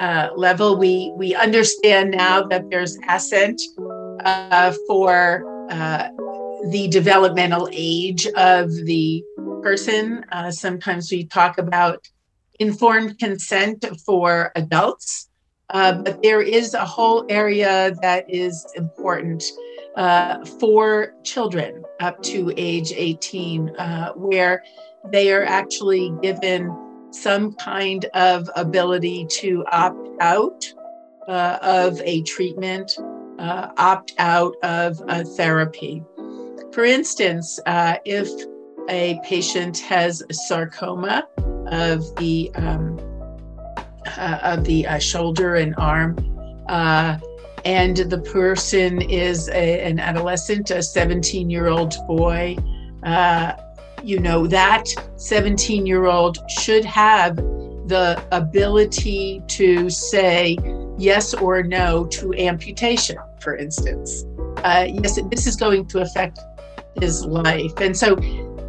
uh, 0.00 0.30
level. 0.36 0.78
We 0.78 1.12
we 1.16 1.34
understand 1.34 2.12
now 2.12 2.44
that 2.44 2.70
there's 2.70 2.96
assent 3.08 3.60
uh, 4.24 4.72
for 4.86 5.44
uh, 5.70 6.08
the 6.70 6.88
developmental 6.88 7.68
age 7.72 8.26
of 8.36 8.70
the 8.86 9.22
person. 9.62 10.24
Uh, 10.32 10.50
sometimes 10.50 11.10
we 11.10 11.24
talk 11.24 11.58
about 11.58 12.08
informed 12.58 13.18
consent 13.18 13.84
for 14.04 14.52
adults, 14.56 15.28
uh, 15.70 15.92
but 16.02 16.22
there 16.22 16.42
is 16.42 16.74
a 16.74 16.84
whole 16.84 17.24
area 17.28 17.94
that 18.02 18.28
is 18.28 18.66
important 18.74 19.44
uh, 19.96 20.44
for 20.60 21.14
children 21.24 21.82
up 22.00 22.22
to 22.22 22.52
age 22.56 22.92
18, 22.92 23.70
uh, 23.76 24.12
where 24.14 24.62
they 25.10 25.32
are 25.32 25.44
actually 25.44 26.12
given 26.22 26.74
some 27.10 27.52
kind 27.54 28.04
of 28.14 28.48
ability 28.56 29.26
to 29.30 29.64
opt 29.72 30.08
out 30.20 30.64
uh, 31.26 31.58
of 31.62 32.00
a 32.02 32.22
treatment, 32.22 32.98
uh, 33.38 33.68
opt 33.76 34.14
out 34.18 34.54
of 34.62 35.00
a 35.08 35.24
therapy. 35.24 36.02
For 36.72 36.84
instance, 36.84 37.58
if 37.66 38.28
a 38.88 39.20
patient 39.24 39.78
has 39.78 40.22
sarcoma 40.30 41.26
of 41.66 42.14
the 42.16 42.50
um, 42.54 42.98
uh, 44.16 44.38
of 44.42 44.64
the 44.64 44.86
uh, 44.86 44.98
shoulder 44.98 45.56
and 45.56 45.74
arm, 45.76 46.16
uh, 46.68 47.18
and 47.64 47.96
the 47.96 48.18
person 48.18 49.02
is 49.02 49.48
a, 49.50 49.82
an 49.82 49.98
adolescent, 49.98 50.70
a 50.70 50.82
17 50.82 51.50
year 51.50 51.68
old 51.68 51.94
boy. 52.06 52.56
Uh, 53.02 53.52
you 54.02 54.18
know 54.20 54.46
that 54.46 54.86
17 55.16 55.84
year 55.84 56.06
old 56.06 56.38
should 56.50 56.84
have 56.84 57.36
the 57.36 58.22
ability 58.32 59.42
to 59.48 59.90
say 59.90 60.56
yes 60.98 61.34
or 61.34 61.62
no 61.62 62.06
to 62.06 62.34
amputation, 62.34 63.16
for 63.40 63.56
instance. 63.56 64.24
Uh, 64.58 64.86
yes, 64.88 65.18
this 65.30 65.46
is 65.46 65.56
going 65.56 65.86
to 65.86 66.00
affect 66.00 66.38
his 67.00 67.24
life, 67.24 67.72
and 67.80 67.96
so 67.96 68.16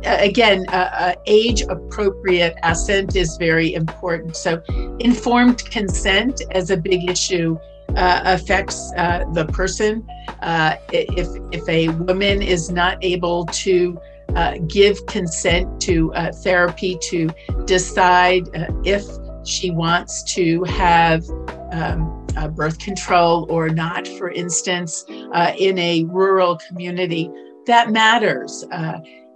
again, 0.04 0.66
uh, 0.70 0.90
uh, 0.94 1.16
age 1.26 1.62
appropriate 1.62 2.56
assent 2.64 3.16
is 3.16 3.38
very 3.38 3.74
important. 3.74 4.36
So, 4.36 4.62
informed 5.00 5.66
consent 5.70 6.42
as 6.52 6.70
a 6.70 6.78
big 6.78 7.10
issue 7.10 7.58
uh, 7.96 8.22
affects 8.24 8.92
uh, 8.98 9.26
the 9.34 9.46
person. 9.46 10.08
Uh, 10.42 10.76
if, 10.92 11.28
if 11.52 11.68
a 11.68 11.90
woman 11.90 12.42
is 12.42 12.70
not 12.70 12.98
able 13.04 13.46
to 13.48 14.00
uh, 14.36 14.58
give 14.68 15.04
consent 15.08 15.82
to 15.82 16.14
therapy 16.44 16.98
to 17.02 17.30
decide 17.66 18.48
if 18.86 19.04
she 19.44 19.72
wants 19.72 20.24
to 20.36 20.64
have 20.66 21.28
um, 21.72 22.28
birth 22.54 22.78
control 22.78 23.48
or 23.50 23.70
not, 23.70 24.08
for 24.08 24.30
instance, 24.30 25.04
in 25.58 25.78
a 25.80 26.04
rural 26.06 26.60
community, 26.68 27.32
that 27.66 27.92
matters 27.92 28.64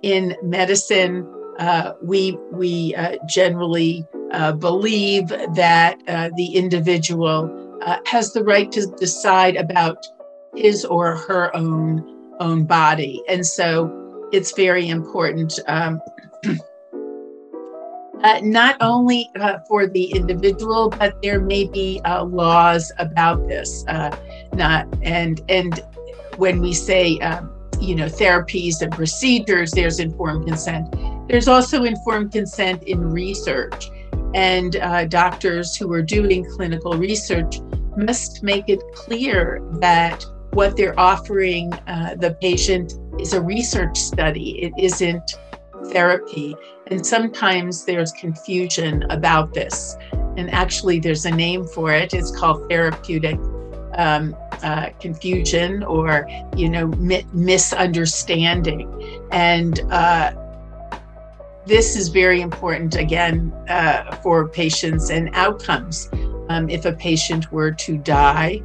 in 0.04 0.36
medicine, 0.44 1.28
uh, 1.58 1.94
we 2.04 2.38
we 2.52 2.94
uh, 2.96 3.16
generally 3.28 4.06
uh, 4.32 4.52
believe 4.52 5.30
that 5.56 5.98
uh, 6.08 6.30
the 6.36 6.56
individual 6.56 7.80
uh, 7.84 7.98
has 8.06 8.34
the 8.34 8.44
right 8.44 8.72
to 8.72 8.86
decide 8.98 9.56
about 9.56 9.98
his 10.56 10.86
or 10.86 11.16
her 11.16 11.56
own 11.56 12.04
own 12.40 12.66
body, 12.66 13.24
and 13.28 13.46
so 13.46 13.90
it's 14.32 14.52
very 14.52 14.90
important. 14.90 15.58
Um, 15.68 16.00
Uh, 18.24 18.40
not 18.42 18.78
only 18.80 19.30
uh, 19.38 19.58
for 19.68 19.86
the 19.86 20.06
individual, 20.14 20.90
but 20.92 21.22
there 21.22 21.42
may 21.42 21.66
be 21.66 22.00
uh, 22.06 22.24
laws 22.24 22.90
about 22.98 23.46
this. 23.50 23.84
not 24.54 24.88
and 25.02 25.42
and 25.50 25.84
when 26.38 26.62
we 26.62 26.72
say 26.72 27.20
um, 27.20 27.53
you 27.82 27.96
know 27.96 28.06
therapies 28.06 28.82
and 28.82 28.92
procedures 28.92 29.72
there's 29.72 30.00
informed 30.00 30.48
consent. 30.48 30.94
There's 31.28 31.48
also 31.48 31.84
informed 31.84 32.32
consent 32.32 32.84
in 32.84 33.12
research. 33.12 33.90
And 34.34 34.78
uh, 34.78 35.06
doctors 35.06 35.76
who 35.76 35.92
are 35.94 36.02
doing 36.02 36.44
clinical 36.56 36.94
research 36.94 37.60
must 37.96 38.42
make 38.42 38.68
it 38.68 38.82
clear 38.96 39.62
that 39.80 40.26
what 40.52 40.76
they're 40.76 41.00
offering 41.00 41.72
uh, 41.74 42.16
the 42.16 42.36
patient 42.42 42.94
is 43.20 43.34
a 43.34 43.42
research 43.42 43.98
study. 43.98 44.62
It 44.64 44.74
isn't 44.78 45.36
therapy. 45.92 46.56
And 46.88 47.06
sometimes 47.06 47.86
there's 47.86 48.12
confusion 48.12 49.04
about 49.10 49.54
this. 49.54 49.96
And 50.38 50.50
actually 50.52 51.00
there's 51.00 51.26
a 51.26 51.32
name 51.32 51.66
for 51.66 51.92
it. 51.92 52.14
It's 52.14 52.32
called 52.32 52.68
therapeutic 52.70 53.40
um, 53.96 54.36
uh, 54.64 54.90
confusion 55.00 55.84
or 55.84 56.28
you 56.56 56.70
know 56.70 56.88
mi- 56.88 57.26
misunderstanding. 57.34 58.88
And 59.32 59.80
uh, 59.92 60.34
this 61.66 61.96
is 61.96 62.10
very 62.10 62.42
important 62.42 62.96
again 62.96 63.52
uh, 63.70 64.16
for 64.18 64.48
patients 64.48 65.10
and 65.10 65.30
outcomes. 65.34 66.10
Um, 66.50 66.70
if 66.70 66.86
a 66.86 66.92
patient 66.92 67.52
were 67.54 67.72
to 67.72 67.98
die 67.98 68.62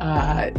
uh, 0.00 0.50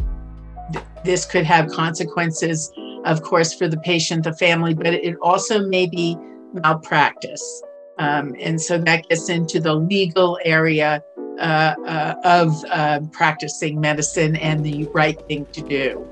th- 0.74 0.86
this 1.06 1.26
could 1.26 1.46
have 1.46 1.70
consequences 1.72 2.70
of 3.06 3.24
course 3.24 3.54
for 3.54 3.70
the 3.70 3.78
patient 3.78 4.26
the 4.26 4.34
family 4.34 4.74
but 4.74 4.88
it 4.88 5.16
also 5.22 5.66
may 5.66 5.88
be 5.88 6.18
malpractice. 6.54 7.64
Um, 8.00 8.36
and 8.40 8.62
so 8.62 8.78
that 8.78 9.08
gets 9.08 9.30
into 9.30 9.60
the 9.60 9.74
legal 9.74 10.40
area 10.44 11.02
uh, 11.40 11.76
uh, 11.86 12.16
of 12.24 12.66
uh, 12.72 13.00
practicing 13.12 13.80
medicine 13.80 14.36
and 14.38 14.66
the 14.66 14.86
right 14.94 15.20
thing 15.28 15.46
to 15.54 15.62
do. 15.62 16.08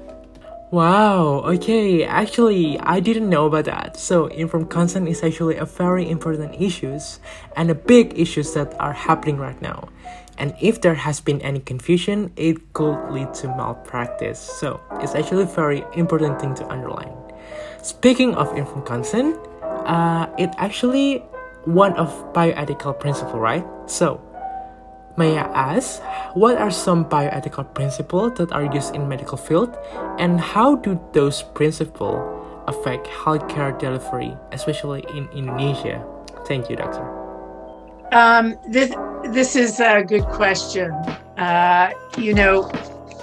Wow, 0.71 1.41
okay. 1.45 2.03
Actually, 2.03 2.79
I 2.79 2.99
didn't 2.99 3.29
know 3.29 3.45
about 3.45 3.65
that. 3.65 3.97
So, 3.97 4.25
informed 4.27 4.69
consent 4.69 5.07
is 5.07 5.23
actually 5.23 5.57
a 5.57 5.65
very 5.65 6.09
important 6.09 6.59
issues 6.59 7.19
and 7.55 7.69
a 7.69 7.75
big 7.75 8.19
issues 8.19 8.53
that 8.55 8.73
are 8.79 8.91
happening 8.91 9.37
right 9.37 9.61
now. 9.61 9.89
And 10.37 10.53
if 10.59 10.81
there 10.81 10.95
has 10.95 11.21
been 11.21 11.39
any 11.41 11.59
confusion, 11.59 12.31
it 12.35 12.73
could 12.73 12.97
lead 13.09 13.33
to 13.35 13.47
malpractice. 13.47 14.39
So, 14.39 14.81
it's 14.99 15.15
actually 15.15 15.43
a 15.43 15.53
very 15.53 15.85
important 15.93 16.41
thing 16.41 16.55
to 16.55 16.67
underline. 16.67 17.13
Speaking 17.81 18.33
of 18.35 18.51
informed 18.57 18.85
consent, 18.85 19.37
uh, 19.85 20.27
it 20.37 20.49
actually 20.57 21.19
one 21.65 21.93
of 21.93 22.09
bioethical 22.33 22.99
principle, 22.99 23.39
right? 23.39 23.65
So, 23.85 24.19
May 25.17 25.37
I 25.37 25.43
ask, 25.75 26.01
what 26.33 26.57
are 26.57 26.71
some 26.71 27.05
bioethical 27.05 27.73
principles 27.73 28.33
that 28.35 28.51
are 28.51 28.65
used 28.65 28.93
in 28.93 29.07
medical 29.07 29.37
field 29.37 29.77
and 30.19 30.41
how 30.41 30.75
do 30.75 30.99
those 31.13 31.41
principles 31.41 32.19
affect 32.67 33.07
healthcare 33.07 33.77
delivery, 33.79 34.35
especially 34.51 35.05
in 35.15 35.29
Indonesia? 35.33 36.03
Thank 36.45 36.69
you, 36.69 36.75
doctor. 36.75 37.03
Um, 38.11 38.59
this 38.67 38.93
this 39.31 39.55
is 39.55 39.79
a 39.79 40.03
good 40.03 40.25
question. 40.25 40.91
Uh, 41.37 41.91
you 42.17 42.33
know, 42.33 42.69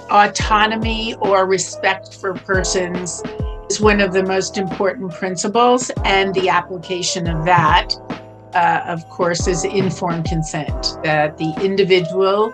autonomy 0.09 1.13
or 1.21 1.45
respect 1.45 2.15
for 2.15 2.33
persons 2.33 3.21
is 3.69 3.79
one 3.79 4.01
of 4.01 4.13
the 4.13 4.23
most 4.23 4.57
important 4.57 5.13
principles, 5.13 5.91
and 6.03 6.33
the 6.33 6.49
application 6.49 7.27
of 7.27 7.45
that 7.45 7.95
uh, 8.55 8.83
of 8.87 9.07
course, 9.09 9.47
is 9.47 9.63
informed 9.63 10.25
consent, 10.25 10.97
that 11.03 11.37
the 11.37 11.53
individual 11.61 12.53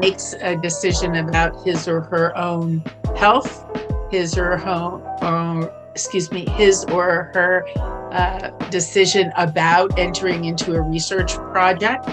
makes 0.00 0.34
a 0.34 0.56
decision 0.56 1.16
about 1.16 1.64
his 1.64 1.88
or 1.88 2.00
her 2.02 2.36
own 2.36 2.82
health, 3.16 3.64
his 4.10 4.36
or 4.36 4.56
her, 4.58 5.00
or, 5.22 5.72
excuse 5.92 6.30
me, 6.30 6.46
his 6.50 6.84
or 6.86 7.30
her 7.34 7.66
uh, 8.12 8.50
decision 8.70 9.32
about 9.36 9.98
entering 9.98 10.44
into 10.44 10.74
a 10.74 10.80
research 10.80 11.34
project. 11.34 12.08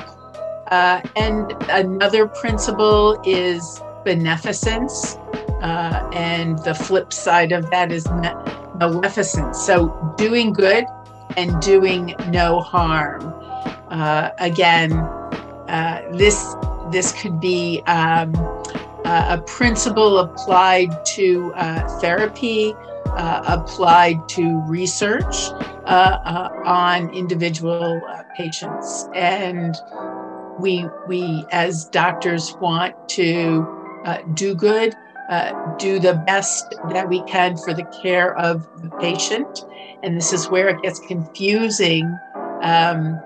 Uh, 0.68 1.02
and 1.16 1.52
another 1.70 2.28
principle 2.28 3.22
is 3.26 3.82
beneficence. 4.06 5.16
Uh, 5.62 6.10
and 6.14 6.58
the 6.60 6.74
flip 6.74 7.12
side 7.12 7.52
of 7.52 7.70
that 7.70 7.92
is 7.92 8.06
maleficence. 8.06 9.58
So, 9.58 10.14
doing 10.18 10.54
good 10.54 10.86
and 11.40 11.62
doing 11.62 12.14
no 12.28 12.60
harm. 12.60 13.34
Uh, 13.90 14.30
again, 14.40 14.92
uh, 14.92 16.02
this 16.12 16.56
this 16.92 17.14
could 17.14 17.40
be 17.40 17.82
um, 17.88 18.34
a 19.06 19.42
principle 19.48 20.20
applied 20.20 21.06
to 21.06 21.54
uh, 21.56 21.88
therapy, 22.00 22.74
uh, 23.06 23.42
applied 23.48 24.28
to 24.28 24.62
research 24.68 25.50
uh, 25.86 26.20
uh, 26.26 26.50
on 26.66 27.10
individual 27.14 28.02
patients, 28.36 29.08
and 29.16 29.78
we 30.60 30.86
we 31.08 31.46
as 31.52 31.86
doctors 31.86 32.54
want 32.60 32.94
to 33.08 33.66
do 34.34 34.54
good. 34.56 34.94
do 35.78 36.00
the 36.00 36.16
best 36.26 36.66
that 36.92 37.08
we 37.08 37.22
can 37.24 37.56
for 37.56 37.74
the 37.74 37.86
care 38.02 38.36
of 38.38 38.68
the 38.82 38.90
patient 39.00 39.64
and 40.04 40.16
this 40.16 40.34
is 40.34 40.50
where 40.50 40.70
it 40.70 40.82
gets 40.82 41.00
confusing 41.00 42.18
um, 42.62 43.20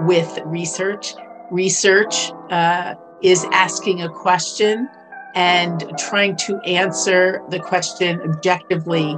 with 0.00 0.38
research. 0.44 1.14
Research 1.50 2.32
uh, 2.50 2.94
is 3.22 3.44
asking 3.52 4.02
a 4.02 4.08
question 4.08 4.88
and 5.34 5.92
trying 5.98 6.36
to 6.36 6.58
answer 6.60 7.42
the 7.50 7.58
question 7.58 8.20
objectively, 8.22 9.16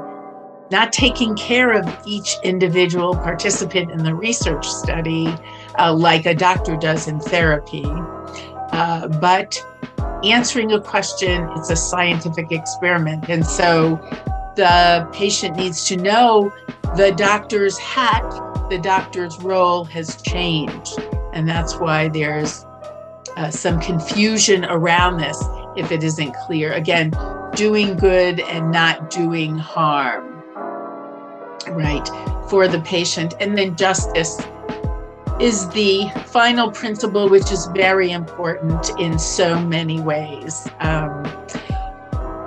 not 0.70 0.92
taking 0.92 1.36
care 1.36 1.72
of 1.72 1.86
each 2.06 2.36
individual 2.42 3.14
participant 3.14 3.90
in 3.90 4.02
the 4.02 4.14
research 4.14 4.66
study 4.66 5.28
uh, 5.78 5.92
like 5.92 6.26
a 6.26 6.34
doctor 6.34 6.76
does 6.76 7.06
in 7.06 7.20
therapy, 7.20 7.84
uh, 8.72 9.06
but 9.20 9.62
answering 10.24 10.72
a 10.72 10.80
question, 10.80 11.48
it's 11.56 11.70
a 11.70 11.76
scientific 11.76 12.50
experiment. 12.50 13.28
And 13.28 13.46
so 13.46 13.96
the 14.56 15.08
patient 15.12 15.56
needs 15.56 15.84
to 15.86 15.96
know 15.96 16.52
the 16.96 17.12
doctor's 17.12 17.76
hat, 17.78 18.24
the 18.70 18.78
doctor's 18.78 19.38
role 19.40 19.84
has 19.84 20.20
changed. 20.22 20.98
And 21.34 21.46
that's 21.46 21.76
why 21.76 22.08
there's 22.08 22.64
uh, 23.36 23.50
some 23.50 23.78
confusion 23.80 24.64
around 24.64 25.18
this 25.18 25.42
if 25.76 25.92
it 25.92 26.02
isn't 26.02 26.34
clear. 26.46 26.72
Again, 26.72 27.12
doing 27.54 27.96
good 27.96 28.40
and 28.40 28.70
not 28.70 29.10
doing 29.10 29.58
harm, 29.58 30.42
right, 31.68 32.08
for 32.48 32.66
the 32.66 32.80
patient. 32.80 33.34
And 33.40 33.56
then 33.58 33.76
justice 33.76 34.40
is 35.38 35.68
the 35.70 36.10
final 36.26 36.70
principle, 36.70 37.28
which 37.28 37.52
is 37.52 37.66
very 37.74 38.12
important 38.12 38.90
in 38.98 39.18
so 39.18 39.60
many 39.60 40.00
ways. 40.00 40.66
Um, 40.80 41.24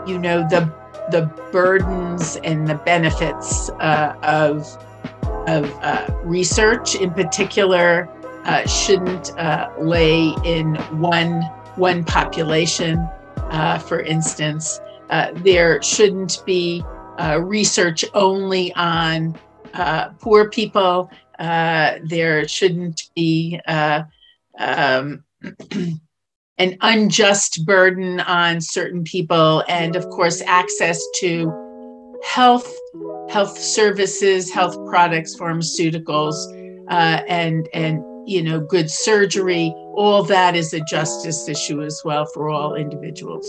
you 0.08 0.18
know, 0.18 0.40
the 0.50 0.74
the 1.12 1.32
burdens 1.52 2.38
and 2.38 2.68
the 2.68 2.76
benefits 2.76 3.70
uh, 3.80 4.16
of 4.24 4.66
of 5.48 5.72
uh, 5.82 6.08
research 6.24 6.96
in 6.96 7.12
particular 7.12 8.08
uh, 8.46 8.66
shouldn't 8.68 9.38
uh, 9.38 9.70
lay 9.80 10.34
in 10.44 10.76
one 11.00 11.42
one 11.76 12.04
population. 12.04 13.00
Uh, 13.38 13.80
for 13.80 14.02
instance, 14.02 14.80
uh, 15.10 15.32
there 15.36 15.82
shouldn't 15.82 16.44
be 16.46 16.84
research 17.40 18.06
only 18.14 18.74
on 18.76 19.38
poor 20.20 20.50
people. 20.50 21.10
there 21.38 22.48
shouldn't 22.48 23.10
be 23.16 23.60
um, 23.68 25.24
an 26.60 26.78
unjust 26.82 27.66
burden 27.66 28.20
on 28.22 28.62
certain 28.62 29.04
people 29.04 29.64
and 29.68 29.96
of 29.96 30.04
course 30.10 30.42
access 30.46 31.02
to 31.20 31.52
health 32.24 32.78
health 33.30 33.58
services 33.58 34.52
health 34.52 34.76
products 34.88 35.36
pharmaceuticals 35.38 36.36
uh, 36.90 37.22
and 37.28 37.70
and 37.74 38.04
you 38.30 38.44
know 38.44 38.60
good 38.60 38.90
surgery. 38.90 39.74
All 39.96 40.24
that 40.24 40.56
is 40.56 40.74
a 40.74 40.82
justice 40.82 41.48
issue 41.48 41.82
as 41.82 42.02
well 42.06 42.26
for 42.26 42.50
all 42.50 42.76
individuals. 42.76 43.48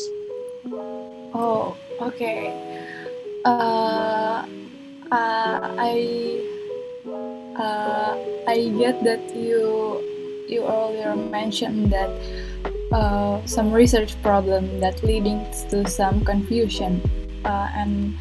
Oh 1.34 1.76
okay. 2.00 2.52
Uh, 3.44 4.44
uh, 5.10 5.74
i 5.80 6.44
uh, 7.56 8.16
i 8.46 8.68
get 8.78 9.02
that 9.02 9.20
you 9.34 10.04
you 10.48 10.64
earlier 10.66 11.16
mentioned 11.16 11.90
that 11.90 12.10
uh, 12.92 13.44
some 13.46 13.72
research 13.72 14.20
problem 14.22 14.80
that 14.80 15.02
leading 15.02 15.44
to 15.70 15.88
some 15.88 16.24
confusion 16.24 17.00
uh, 17.44 17.68
and 17.74 18.16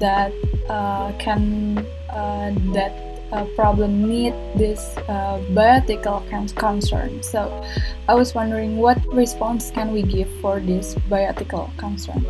that 0.00 0.32
uh, 0.68 1.12
can 1.18 1.78
uh, 2.10 2.52
that 2.72 2.92
uh, 3.32 3.46
problem 3.56 4.06
need 4.08 4.34
this 4.56 4.96
uh, 5.08 5.40
bioethical 5.52 6.26
concern. 6.56 7.22
So 7.22 7.64
I 8.08 8.14
was 8.14 8.34
wondering 8.34 8.76
what 8.76 8.98
response 9.12 9.70
can 9.70 9.92
we 9.92 10.02
give 10.02 10.28
for 10.40 10.60
this 10.60 10.94
bioethical 11.08 11.76
concern? 11.78 12.24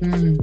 Mm. 0.00 0.38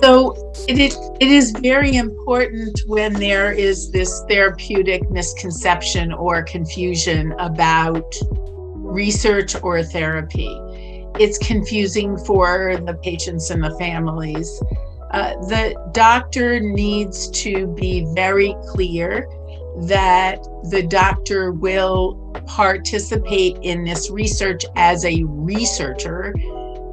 So 0.00 0.52
it 0.68 0.78
is, 0.78 0.96
it 1.20 1.30
is 1.30 1.50
very 1.60 1.96
important 1.96 2.80
when 2.86 3.12
there 3.14 3.52
is 3.52 3.90
this 3.90 4.22
therapeutic 4.28 5.10
misconception 5.10 6.12
or 6.12 6.42
confusion 6.44 7.32
about 7.38 8.14
research 8.90 9.54
or 9.62 9.82
therapy. 9.82 10.60
It's 11.18 11.38
confusing 11.38 12.16
for 12.18 12.76
the 12.84 12.94
patients 12.94 13.50
and 13.50 13.62
the 13.62 13.76
families. 13.78 14.62
Uh, 15.10 15.34
the 15.48 15.74
doctor 15.92 16.60
needs 16.60 17.28
to 17.42 17.66
be 17.66 18.06
very 18.14 18.54
clear 18.68 19.28
that 19.82 20.42
the 20.70 20.82
doctor 20.82 21.52
will 21.52 22.16
participate 22.46 23.56
in 23.62 23.84
this 23.84 24.10
research 24.10 24.64
as 24.76 25.04
a 25.04 25.24
researcher, 25.24 26.34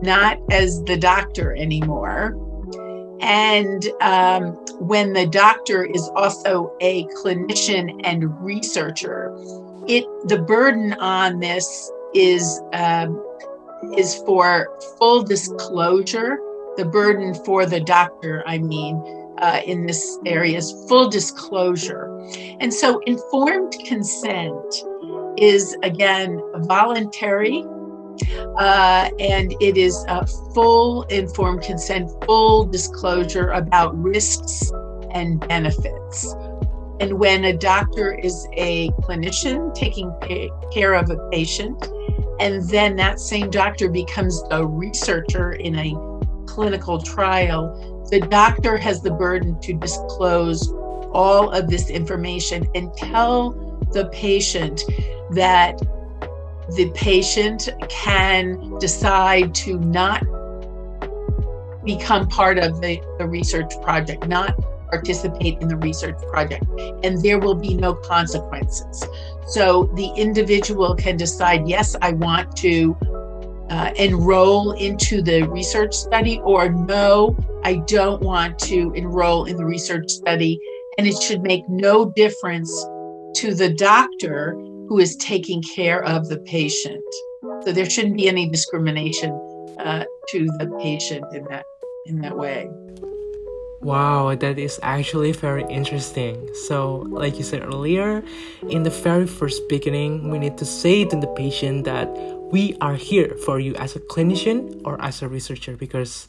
not 0.01 0.39
as 0.51 0.83
the 0.83 0.97
doctor 0.97 1.55
anymore. 1.55 2.35
And 3.19 3.87
um, 4.01 4.53
when 4.79 5.13
the 5.13 5.25
doctor 5.25 5.83
is 5.83 6.09
also 6.15 6.75
a 6.81 7.05
clinician 7.07 7.99
and 8.03 8.39
researcher, 8.41 9.35
it 9.87 10.05
the 10.27 10.39
burden 10.39 10.93
on 10.93 11.39
this 11.39 11.91
is 12.13 12.61
um, 12.73 13.23
is 13.97 14.15
for 14.25 14.67
full 14.97 15.23
disclosure. 15.23 16.39
The 16.77 16.85
burden 16.85 17.33
for 17.45 17.65
the 17.65 17.79
doctor, 17.79 18.43
I 18.45 18.59
mean, 18.59 19.01
uh, 19.39 19.61
in 19.65 19.85
this 19.85 20.19
area 20.25 20.57
is 20.57 20.71
full 20.87 21.09
disclosure. 21.09 22.13
And 22.59 22.73
so 22.73 22.99
informed 23.07 23.75
consent 23.85 24.83
is 25.37 25.75
again 25.83 26.41
voluntary 26.67 27.63
Uh, 28.57 29.09
and 29.19 29.53
it 29.61 29.77
is 29.77 30.05
a 30.07 30.25
full 30.53 31.03
informed 31.03 31.61
consent, 31.61 32.09
full 32.25 32.65
disclosure 32.65 33.51
about 33.51 33.95
risks 34.01 34.71
and 35.11 35.39
benefits. 35.47 36.35
And 36.99 37.19
when 37.19 37.45
a 37.45 37.55
doctor 37.55 38.13
is 38.13 38.47
a 38.53 38.89
clinician 39.01 39.73
taking 39.75 40.11
care 40.71 40.93
of 40.93 41.09
a 41.09 41.29
patient, 41.29 41.87
and 42.39 42.67
then 42.69 42.95
that 42.95 43.19
same 43.19 43.49
doctor 43.49 43.89
becomes 43.89 44.43
a 44.51 44.65
researcher 44.65 45.53
in 45.53 45.75
a 45.75 45.95
clinical 46.47 47.01
trial, 47.01 48.05
the 48.09 48.19
doctor 48.19 48.77
has 48.77 49.01
the 49.01 49.11
burden 49.11 49.59
to 49.61 49.73
disclose 49.73 50.71
all 51.13 51.51
of 51.51 51.69
this 51.69 51.89
information 51.89 52.67
and 52.73 52.93
tell 52.93 53.51
the 53.93 54.07
patient 54.11 54.83
that 55.31 55.77
the 56.75 56.91
patient 56.93 57.69
can 57.89 58.77
decide 58.79 59.53
to 59.55 59.79
not 59.79 60.23
become 61.85 62.27
part 62.27 62.57
of 62.57 62.81
the, 62.81 63.01
the 63.17 63.27
research 63.27 63.73
project, 63.81 64.27
not 64.27 64.55
participate 64.89 65.57
in 65.61 65.67
the 65.67 65.77
research 65.77 66.17
project, 66.29 66.65
and 67.03 67.21
there 67.21 67.39
will 67.39 67.55
be 67.55 67.73
no 67.73 67.93
consequences. 67.93 69.05
So 69.47 69.89
the 69.95 70.07
individual 70.15 70.95
can 70.95 71.17
decide, 71.17 71.67
yes, 71.67 71.95
I 72.01 72.11
want 72.11 72.55
to 72.57 72.97
uh, 73.69 73.91
enroll 73.95 74.71
into 74.73 75.21
the 75.21 75.43
research 75.43 75.93
study, 75.93 76.39
or 76.43 76.69
no, 76.69 77.37
I 77.63 77.75
don't 77.87 78.21
want 78.21 78.59
to 78.59 78.91
enroll 78.93 79.45
in 79.45 79.57
the 79.57 79.65
research 79.65 80.09
study. 80.09 80.59
And 80.97 81.05
it 81.05 81.21
should 81.21 81.43
make 81.43 81.67
no 81.69 82.11
difference 82.11 82.71
to 83.35 83.53
the 83.53 83.73
doctor 83.77 84.53
who 84.87 84.99
is 84.99 85.15
taking 85.17 85.61
care 85.61 86.03
of 86.03 86.27
the 86.27 86.39
patient. 86.39 87.03
So 87.63 87.71
there 87.71 87.89
shouldn't 87.89 88.17
be 88.17 88.27
any 88.27 88.49
discrimination 88.49 89.31
uh, 89.79 90.05
to 90.29 90.45
the 90.57 90.75
patient 90.81 91.25
in 91.33 91.43
that 91.49 91.65
in 92.07 92.21
that 92.21 92.35
way. 92.35 92.69
Wow, 93.81 94.33
that 94.33 94.57
is 94.57 94.79
actually 94.81 95.33
very 95.33 95.63
interesting. 95.69 96.49
So, 96.65 97.05
like 97.09 97.37
you 97.37 97.43
said 97.43 97.63
earlier, 97.63 98.23
in 98.69 98.83
the 98.83 98.89
very 98.89 99.27
first 99.27 99.69
beginning, 99.69 100.29
we 100.31 100.39
need 100.39 100.57
to 100.57 100.65
say 100.65 101.05
to 101.05 101.15
the 101.15 101.27
patient 101.27 101.85
that 101.85 102.09
we 102.51 102.75
are 102.81 102.95
here 102.95 103.35
for 103.45 103.59
you 103.59 103.75
as 103.75 103.95
a 103.95 103.99
clinician 103.99 104.81
or 104.83 104.99
as 105.01 105.21
a 105.21 105.27
researcher 105.27 105.77
because 105.77 106.27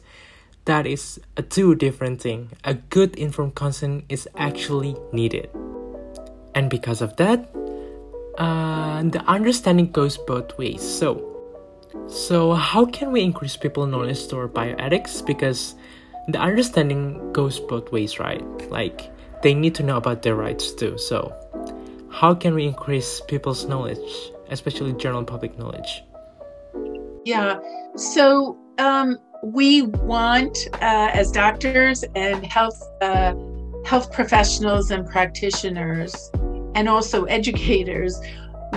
that 0.65 0.85
is 0.85 1.19
a 1.37 1.41
two 1.41 1.73
different 1.73 2.21
thing. 2.21 2.49
A 2.65 2.75
good 2.75 3.15
informed 3.15 3.55
consent 3.55 4.05
is 4.09 4.27
actually 4.37 4.95
needed. 5.11 5.49
And 6.53 6.69
because 6.69 7.01
of 7.01 7.15
that, 7.17 7.49
uh, 8.37 9.01
the 9.03 9.23
understanding 9.25 9.91
goes 9.91 10.17
both 10.17 10.55
ways. 10.57 10.81
So, 10.81 11.25
so 12.07 12.53
how 12.53 12.85
can 12.85 13.11
we 13.11 13.21
increase 13.21 13.57
people 13.57 13.87
knowledge 13.87 14.27
toward 14.27 14.53
bioethics? 14.53 15.25
Because 15.25 15.73
the 16.33 16.39
understanding 16.39 17.31
goes 17.33 17.59
both 17.59 17.91
ways, 17.91 18.19
right? 18.19 18.43
Like 18.69 19.11
they 19.41 19.53
need 19.53 19.75
to 19.75 19.83
know 19.83 19.97
about 19.97 20.21
their 20.21 20.35
rights 20.35 20.71
too. 20.71 20.97
So, 20.97 21.33
how 22.11 22.33
can 22.33 22.53
we 22.53 22.65
increase 22.65 23.21
people's 23.27 23.65
knowledge, 23.65 24.31
especially 24.49 24.93
general 24.93 25.23
public 25.23 25.57
knowledge? 25.57 26.03
Yeah. 27.25 27.59
So, 27.95 28.57
um, 28.77 29.17
we 29.43 29.83
want, 29.83 30.67
uh, 30.73 31.11
as 31.13 31.31
doctors 31.31 32.03
and 32.15 32.45
health 32.45 32.81
uh, 33.01 33.33
health 33.85 34.11
professionals 34.11 34.91
and 34.91 35.07
practitioners, 35.07 36.29
and 36.75 36.89
also 36.89 37.23
educators, 37.25 38.19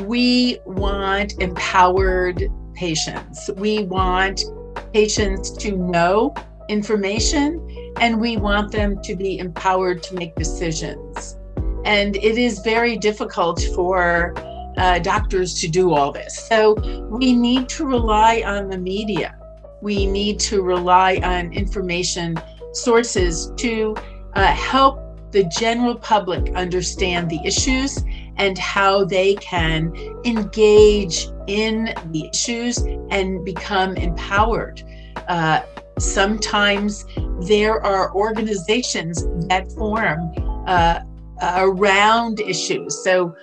we 0.04 0.58
want 0.64 1.40
empowered 1.40 2.48
patients. 2.74 3.50
We 3.56 3.84
want 3.84 4.44
patients 4.92 5.50
to 5.50 5.76
know 5.76 6.34
information 6.68 7.94
and 8.00 8.20
we 8.20 8.36
want 8.36 8.72
them 8.72 9.00
to 9.02 9.14
be 9.14 9.38
empowered 9.38 10.02
to 10.04 10.14
make 10.14 10.34
decisions. 10.36 11.38
And 11.84 12.16
it 12.16 12.38
is 12.38 12.60
very 12.60 12.96
difficult 12.96 13.60
for 13.74 14.34
uh, 14.76 14.98
doctors 15.00 15.60
to 15.60 15.68
do 15.68 15.92
all 15.92 16.12
this. 16.12 16.46
So 16.48 16.74
we 17.08 17.32
need 17.32 17.68
to 17.70 17.84
rely 17.84 18.42
on 18.46 18.68
the 18.68 18.78
media. 18.78 19.38
We 19.80 20.06
need 20.06 20.38
to 20.40 20.62
rely 20.62 21.20
on 21.22 21.52
information 21.52 22.40
sources 22.72 23.52
to 23.56 23.96
uh, 24.34 24.46
help 24.46 25.00
the 25.32 25.44
general 25.44 25.96
public 25.96 26.54
understand 26.54 27.30
the 27.30 27.40
issues 27.44 28.04
and 28.36 28.56
how 28.58 29.04
they 29.04 29.34
can 29.36 29.92
engage 30.24 31.28
in 31.46 31.94
the 32.10 32.28
issues 32.32 32.78
and 33.10 33.44
become 33.44 33.96
empowered. 33.96 34.82
Uh, 35.28 35.62
Sometimes 36.02 37.04
there 37.46 37.80
are 37.80 38.12
organizations 38.14 39.24
that 39.48 39.70
form 39.72 40.32
uh, 40.66 41.00
around 41.40 42.40
issues. 42.40 43.02
So, 43.04 43.34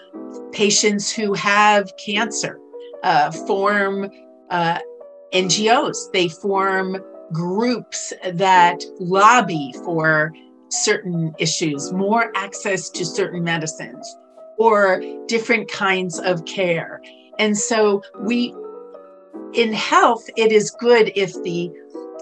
patients 0.52 1.10
who 1.12 1.34
have 1.34 1.90
cancer 2.04 2.60
uh, 3.04 3.32
form 3.32 4.10
uh, 4.50 4.80
NGOs, 5.34 6.12
they 6.12 6.28
form 6.28 6.98
groups 7.32 8.12
that 8.34 8.84
lobby 9.00 9.74
for 9.86 10.34
certain 10.70 11.34
issues, 11.40 11.94
more 11.94 12.32
access 12.36 12.90
to 12.90 13.06
certain 13.06 13.44
medicines, 13.44 14.18
or 14.58 15.02
different 15.28 15.72
kinds 15.72 16.20
of 16.20 16.44
care. 16.46 17.02
And 17.38 17.58
so, 17.58 18.04
we 18.20 18.54
in 19.54 19.74
health, 19.74 20.30
it 20.36 20.52
is 20.52 20.72
good 20.72 21.12
if 21.16 21.34
the 21.44 21.72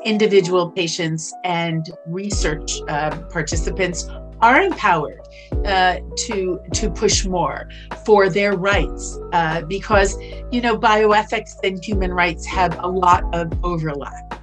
individual 0.06 0.72
patients 0.72 1.34
and 1.44 1.90
research 2.06 2.80
uh, 2.88 3.18
participants 3.30 4.10
are 4.42 4.62
empowered 4.62 5.20
uh, 5.66 5.98
to 6.16 6.60
to 6.74 6.92
push 6.92 7.26
more 7.26 7.70
for 8.06 8.30
their 8.30 8.56
rights 8.56 9.18
uh, 9.34 9.62
because 9.64 10.16
you 10.52 10.62
know 10.62 10.78
bioethics 10.78 11.56
and 11.64 11.84
human 11.84 12.14
rights 12.14 12.46
have 12.46 12.78
a 12.84 12.88
lot 12.88 13.24
of 13.34 13.52
overlap. 13.64 14.42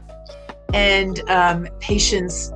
And 0.72 1.20
um, 1.30 1.68
patients 1.78 2.52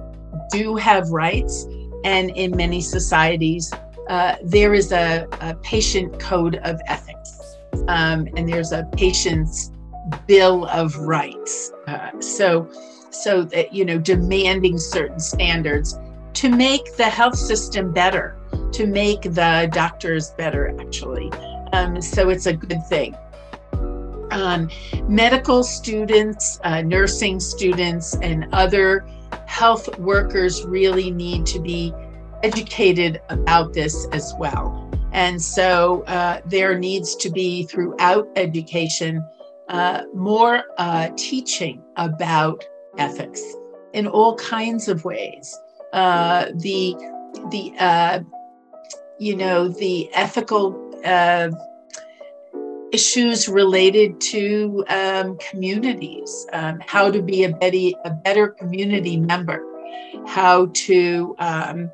do 0.51 0.75
have 0.77 1.09
rights 1.11 1.67
and 2.05 2.31
in 2.31 2.57
many 2.57 2.81
societies 2.81 3.73
uh, 4.09 4.37
there 4.43 4.75
is 4.75 4.91
a, 4.93 5.27
a, 5.41 5.55
patient 5.57 6.19
code 6.19 6.57
of 6.65 6.81
ethics. 6.87 7.57
Um, 7.89 8.27
and 8.37 8.49
there's 8.49 8.73
a 8.73 8.85
patient's 8.97 9.71
bill 10.27 10.67
of 10.67 10.97
rights. 10.97 11.73
Uh, 11.87 12.11
so 12.21 12.71
so 13.11 13.43
that 13.43 13.73
you 13.73 13.85
know 13.85 13.99
demanding 13.99 14.79
certain 14.79 15.21
standards 15.21 15.99
to 16.35 16.49
make 16.49 16.97
the 16.97 17.05
health 17.05 17.37
system 17.37 17.93
better 17.93 18.39
to 18.73 18.87
make 18.87 19.23
the 19.23 19.69
doctors 19.73 20.31
better 20.33 20.75
actually. 20.81 21.33
Um, 21.73 22.01
so 22.01 22.29
it's 22.29 22.47
a 22.47 22.53
good 22.53 22.85
thing. 22.87 23.17
Um, 24.31 24.71
medical 25.09 25.65
students 25.65 26.61
uh, 26.65 26.83
nursing 26.83 27.41
students 27.41 28.15
and 28.17 28.47
other 28.53 29.07
health 29.47 29.99
workers 29.99 30.65
really 30.65 31.11
need 31.11 31.47
to 31.47 31.61
be 31.61 31.95
educated 32.43 33.21
about 33.31 33.73
this 33.73 34.07
as 34.13 34.35
well. 34.39 34.89
And 35.13 35.41
so 35.41 36.03
uh, 36.03 36.41
there 36.45 36.79
needs 36.79 37.17
to 37.17 37.31
be 37.31 37.65
throughout 37.65 38.29
education 38.37 39.25
uh, 39.69 40.03
more 40.15 40.65
uh, 40.79 41.11
teaching 41.17 41.83
about 41.97 42.65
ethics 42.97 43.43
in 43.93 44.07
all 44.07 44.35
kinds 44.37 44.89
of 44.89 45.05
ways. 45.05 45.57
Uh, 45.93 46.47
the 46.55 46.95
the 47.51 47.73
uh, 47.79 48.21
you 49.19 49.37
know 49.37 49.69
the 49.69 50.09
ethical 50.15 50.77
uh, 51.05 51.51
issues 52.93 53.49
related 53.49 54.21
to 54.21 54.85
um, 54.89 55.37
communities, 55.39 56.47
um, 56.53 56.81
how 56.87 57.11
to 57.11 57.23
be 57.23 57.45
a 57.45 57.51
better 57.51 57.91
a 58.05 58.11
better 58.11 58.49
community 58.49 59.17
member, 59.17 59.63
how 60.27 60.67
to 60.75 61.35
um, 61.39 61.91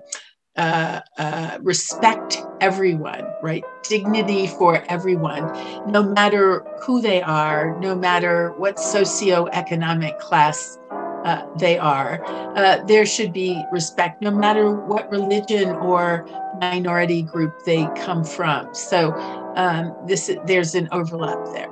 uh, 0.56 1.00
uh, 1.18 1.58
respect 1.62 2.38
everyone, 2.60 3.26
right? 3.42 3.64
Dignity 3.82 4.46
for 4.46 4.84
everyone, 4.88 5.50
no 5.90 6.02
matter 6.02 6.64
who 6.82 7.00
they 7.00 7.22
are, 7.22 7.78
no 7.80 7.94
matter 7.94 8.52
what 8.52 8.76
socioeconomic 8.76 10.18
class 10.18 10.78
uh, 11.24 11.46
they 11.56 11.78
are. 11.78 12.22
Uh, 12.56 12.84
there 12.84 13.06
should 13.06 13.32
be 13.32 13.64
respect, 13.72 14.20
no 14.20 14.30
matter 14.30 14.70
what 14.70 15.10
religion 15.10 15.70
or 15.76 16.28
minority 16.60 17.22
group 17.22 17.64
they 17.64 17.88
come 17.96 18.22
from. 18.22 18.72
So 18.74 19.12
um, 19.56 19.94
this 20.06 20.30
there's 20.46 20.74
an 20.74 20.88
overlap 20.92 21.38
there 21.52 21.70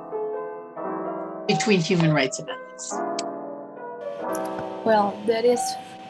between 1.47 1.79
human 1.79 2.13
rights 2.13 2.39
and 2.39 2.49
ethics. 2.49 2.93
Well, 4.83 5.17
that 5.27 5.45
is 5.45 5.61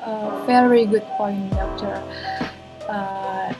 a 0.05 0.43
very 0.47 0.85
good 0.85 1.03
point, 1.17 1.51
Doctor. 1.51 2.01
Uh, 2.87 3.53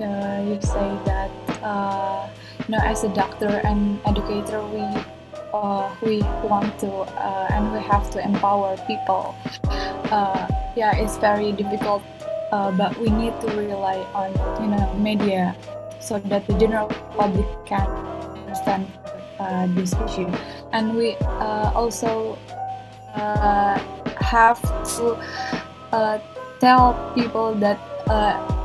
uh, 0.00 0.44
you 0.44 0.60
say 0.60 0.88
that 1.06 1.30
uh, 1.62 2.28
you 2.66 2.72
know, 2.72 2.78
as 2.84 3.04
a 3.04 3.08
doctor 3.14 3.60
and 3.64 4.00
educator, 4.04 4.60
we 4.66 4.84
uh, 5.54 5.94
we 6.02 6.20
want 6.44 6.78
to 6.80 6.90
uh, 6.90 7.48
and 7.50 7.72
we 7.72 7.80
have 7.80 8.10
to 8.10 8.22
empower 8.22 8.76
people. 8.86 9.34
Uh, 10.10 10.48
yeah, 10.76 10.96
it's 10.96 11.16
very 11.16 11.52
difficult, 11.52 12.02
but 12.50 12.96
we 12.98 13.08
need 13.08 13.32
to 13.40 13.46
rely 13.56 13.96
on 14.12 14.32
you 14.60 14.68
know 14.68 14.92
media 14.94 15.56
so 16.00 16.18
that 16.18 16.46
the 16.46 16.54
general 16.58 16.88
public 17.16 17.46
can 17.64 17.86
understand 18.44 18.86
this 19.76 19.94
issue, 20.04 20.28
and 20.72 20.94
we 20.94 21.16
also 21.74 22.36
have 24.20 24.60
to 24.96 25.16
tell 26.60 26.94
people 27.14 27.54
that 27.54 27.78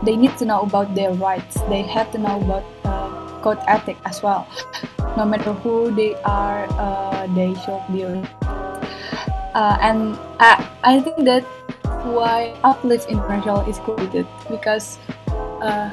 they 0.04 0.15
need 0.15 0.38
to 0.38 0.45
know 0.45 0.62
about 0.62 0.93
their 0.95 1.13
rights. 1.13 1.60
They 1.69 1.82
have 1.84 2.12
to 2.12 2.17
know 2.17 2.41
about 2.41 2.63
code 3.41 3.60
ethic 3.67 3.97
as 4.06 4.23
well 4.23 4.47
no 5.17 5.26
matter 5.26 5.52
who 5.65 5.89
they 5.91 6.13
are, 6.21 6.69
uh, 6.78 7.26
they 7.34 7.58
should 7.65 7.82
be. 7.91 8.06
Uh, 9.58 9.76
and 9.82 10.13
I, 10.39 10.62
I 10.84 11.02
think 11.02 11.26
that 11.26 11.41
why 12.06 12.54
Uplift 12.63 13.10
International 13.10 13.65
is 13.67 13.80
created 13.80 14.28
because 14.50 15.00
uh, 15.36 15.89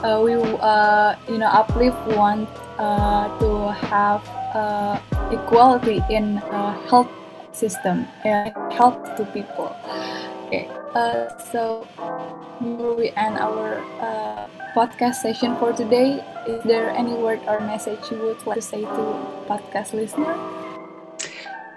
uh, 0.00 0.20
we 0.24 0.32
uh, 0.34 1.14
you 1.28 1.36
know 1.36 1.52
Uplift 1.52 2.00
want 2.16 2.48
uh, 2.80 3.28
to 3.38 3.72
have 3.92 4.24
uh, 4.56 4.98
equality 5.30 6.00
in 6.08 6.38
uh, 6.48 6.72
health 6.88 7.12
system 7.52 8.08
and 8.24 8.56
help 8.72 8.96
to 9.20 9.24
people. 9.36 9.76
Okay, 10.48 10.70
uh, 10.96 11.38
so 11.52 11.86
before 12.62 12.94
we 12.96 13.10
end 13.16 13.36
our 13.36 13.84
uh, 14.00 14.48
podcast 14.74 15.16
session 15.16 15.54
for 15.56 15.72
today, 15.72 16.24
is 16.46 16.62
there 16.64 16.90
any 16.90 17.12
word 17.14 17.40
or 17.46 17.60
message 17.60 18.00
you 18.10 18.16
would 18.18 18.46
like 18.46 18.56
to 18.56 18.62
say 18.62 18.80
to 18.80 19.02
podcast 19.48 19.92
listener? 19.92 20.34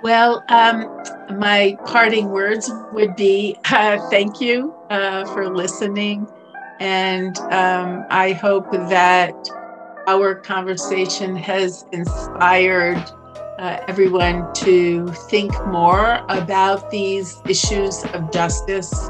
Well, 0.01 0.43
um, 0.47 0.88
my 1.38 1.77
parting 1.86 2.29
words 2.29 2.71
would 2.93 3.15
be 3.17 3.58
uh, 3.65 3.99
thank 4.10 4.39
you 4.39 4.73
uh, 4.89 5.25
for 5.34 5.53
listening. 5.53 6.27
And 6.79 7.38
um, 7.51 8.05
I 8.10 8.32
hope 8.32 8.71
that 8.71 9.36
our 10.08 10.36
conversation 10.36 11.36
has 11.36 11.86
inspired 11.91 13.03
uh, 13.60 13.84
everyone 13.89 14.52
to 14.54 15.06
think 15.30 15.52
more 15.67 16.24
about 16.30 16.89
these 16.89 17.41
issues 17.48 18.06
of 18.13 18.32
justice 18.32 19.10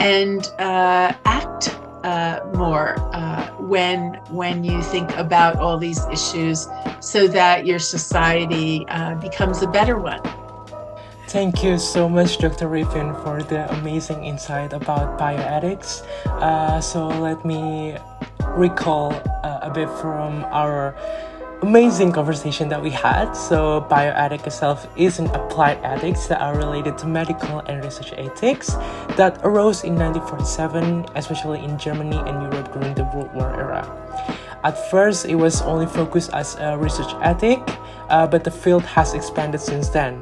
and 0.00 0.48
uh, 0.58 1.12
act 1.24 1.78
uh, 2.02 2.40
more 2.54 2.96
uh, 3.14 3.46
when 3.58 4.14
when 4.30 4.64
you 4.64 4.82
think 4.82 5.10
about 5.16 5.56
all 5.56 5.78
these 5.78 6.04
issues, 6.06 6.66
so 7.00 7.28
that 7.28 7.66
your 7.66 7.78
society 7.78 8.84
uh, 8.88 9.14
becomes 9.16 9.62
a 9.62 9.66
better 9.66 9.96
one. 9.98 10.20
Thank 11.28 11.62
you 11.62 11.78
so 11.78 12.08
much, 12.08 12.38
Dr. 12.38 12.68
Riven, 12.68 13.14
for 13.22 13.42
the 13.42 13.70
amazing 13.78 14.24
insight 14.24 14.72
about 14.72 15.18
bioethics. 15.18 16.02
Uh, 16.26 16.80
so 16.80 17.06
let 17.06 17.44
me 17.44 17.96
recall 18.56 19.12
a 19.44 19.70
bit 19.72 19.90
from 20.00 20.44
our 20.46 20.96
amazing 21.62 22.12
conversation 22.12 22.68
that 22.68 22.80
we 22.80 22.90
had. 22.90 23.32
So, 23.32 23.86
bioethics 23.90 24.46
itself 24.46 24.86
is 24.96 25.18
an 25.18 25.26
applied 25.28 25.78
ethics 25.82 26.26
that 26.26 26.40
are 26.40 26.56
related 26.56 26.96
to 26.98 27.06
medical 27.06 27.60
and 27.60 27.82
research 27.84 28.12
ethics 28.16 28.74
that 29.16 29.40
arose 29.42 29.84
in 29.84 29.96
1947, 29.96 31.06
especially 31.16 31.64
in 31.64 31.78
Germany 31.78 32.16
and 32.16 32.42
Europe 32.42 32.72
during 32.72 32.94
the 32.94 33.04
World 33.14 33.34
War 33.34 33.50
era. 33.54 33.82
At 34.64 34.90
first, 34.90 35.26
it 35.26 35.36
was 35.36 35.62
only 35.62 35.86
focused 35.86 36.30
as 36.32 36.56
a 36.56 36.76
research 36.76 37.12
ethic, 37.22 37.60
uh, 38.08 38.26
but 38.26 38.44
the 38.44 38.50
field 38.50 38.82
has 38.82 39.14
expanded 39.14 39.60
since 39.60 39.88
then. 39.88 40.14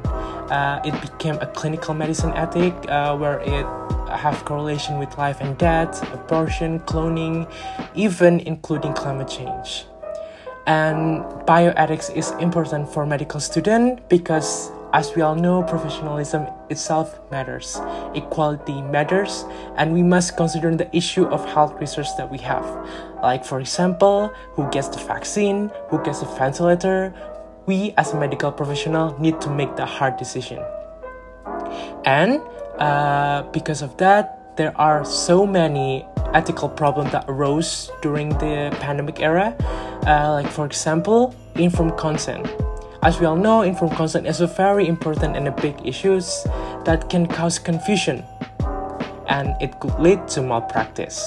Uh, 0.49 0.81
it 0.85 0.99
became 1.01 1.35
a 1.41 1.47
clinical 1.47 1.93
medicine 1.93 2.31
ethic 2.33 2.73
uh, 2.87 3.15
where 3.17 3.39
it 3.41 3.65
have 4.09 4.45
correlation 4.45 4.97
with 4.97 5.17
life 5.17 5.37
and 5.41 5.57
death, 5.57 6.01
abortion, 6.13 6.79
cloning, 6.81 7.49
even 7.93 8.39
including 8.41 8.93
climate 8.93 9.27
change 9.27 9.85
and 10.67 11.23
bioethics 11.47 12.13
is 12.15 12.31
important 12.39 12.89
for 12.89 13.05
medical 13.05 13.39
student 13.39 14.07
because 14.09 14.69
as 14.93 15.15
we 15.15 15.21
all 15.21 15.35
know 15.35 15.63
professionalism 15.63 16.47
itself 16.69 17.19
matters. 17.31 17.79
Equality 18.15 18.81
matters 18.81 19.45
and 19.77 19.93
we 19.93 20.03
must 20.03 20.37
consider 20.37 20.75
the 20.75 20.93
issue 20.95 21.25
of 21.25 21.43
health 21.45 21.73
research 21.79 22.07
that 22.17 22.29
we 22.29 22.37
have. 22.39 22.65
Like 23.23 23.43
for 23.43 23.59
example 23.59 24.31
who 24.53 24.69
gets 24.69 24.87
the 24.89 24.99
vaccine 24.99 25.71
who 25.89 26.03
gets 26.03 26.19
the 26.19 26.25
ventilator. 26.25 27.13
We 27.65 27.93
as 27.97 28.13
a 28.13 28.19
medical 28.19 28.51
professional 28.51 29.17
need 29.19 29.41
to 29.41 29.49
make 29.49 29.75
the 29.75 29.85
hard 29.85 30.17
decision. 30.17 30.63
And 32.05 32.41
uh, 32.79 33.43
because 33.51 33.81
of 33.81 33.97
that 33.97 34.55
there 34.57 34.75
are 34.77 35.05
so 35.05 35.45
many 35.45 36.05
ethical 36.37 36.69
problems 36.69 37.11
that 37.11 37.25
arose 37.27 37.89
during 38.01 38.29
the 38.37 38.69
pandemic 38.79 39.19
era 39.19 39.55
uh, 40.07 40.31
like 40.31 40.47
for 40.47 40.65
example, 40.65 41.35
informed 41.55 41.97
consent. 41.97 42.47
As 43.03 43.19
we 43.19 43.25
all 43.25 43.35
know, 43.35 43.61
informed 43.61 43.95
consent 43.95 44.25
is 44.25 44.41
a 44.41 44.47
very 44.47 44.87
important 44.87 45.35
and 45.35 45.47
a 45.47 45.51
big 45.51 45.75
issue 45.85 46.19
that 46.85 47.09
can 47.09 47.27
cause 47.27 47.59
confusion 47.59 48.23
and 49.27 49.53
it 49.61 49.79
could 49.79 49.99
lead 49.99 50.27
to 50.29 50.41
malpractice. 50.41 51.21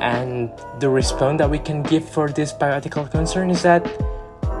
And 0.00 0.50
the 0.80 0.88
response 0.88 1.38
that 1.38 1.50
we 1.50 1.58
can 1.58 1.82
give 1.82 2.08
for 2.08 2.28
this 2.28 2.52
bioethical 2.52 3.10
concern 3.10 3.50
is 3.50 3.62
that 3.62 3.84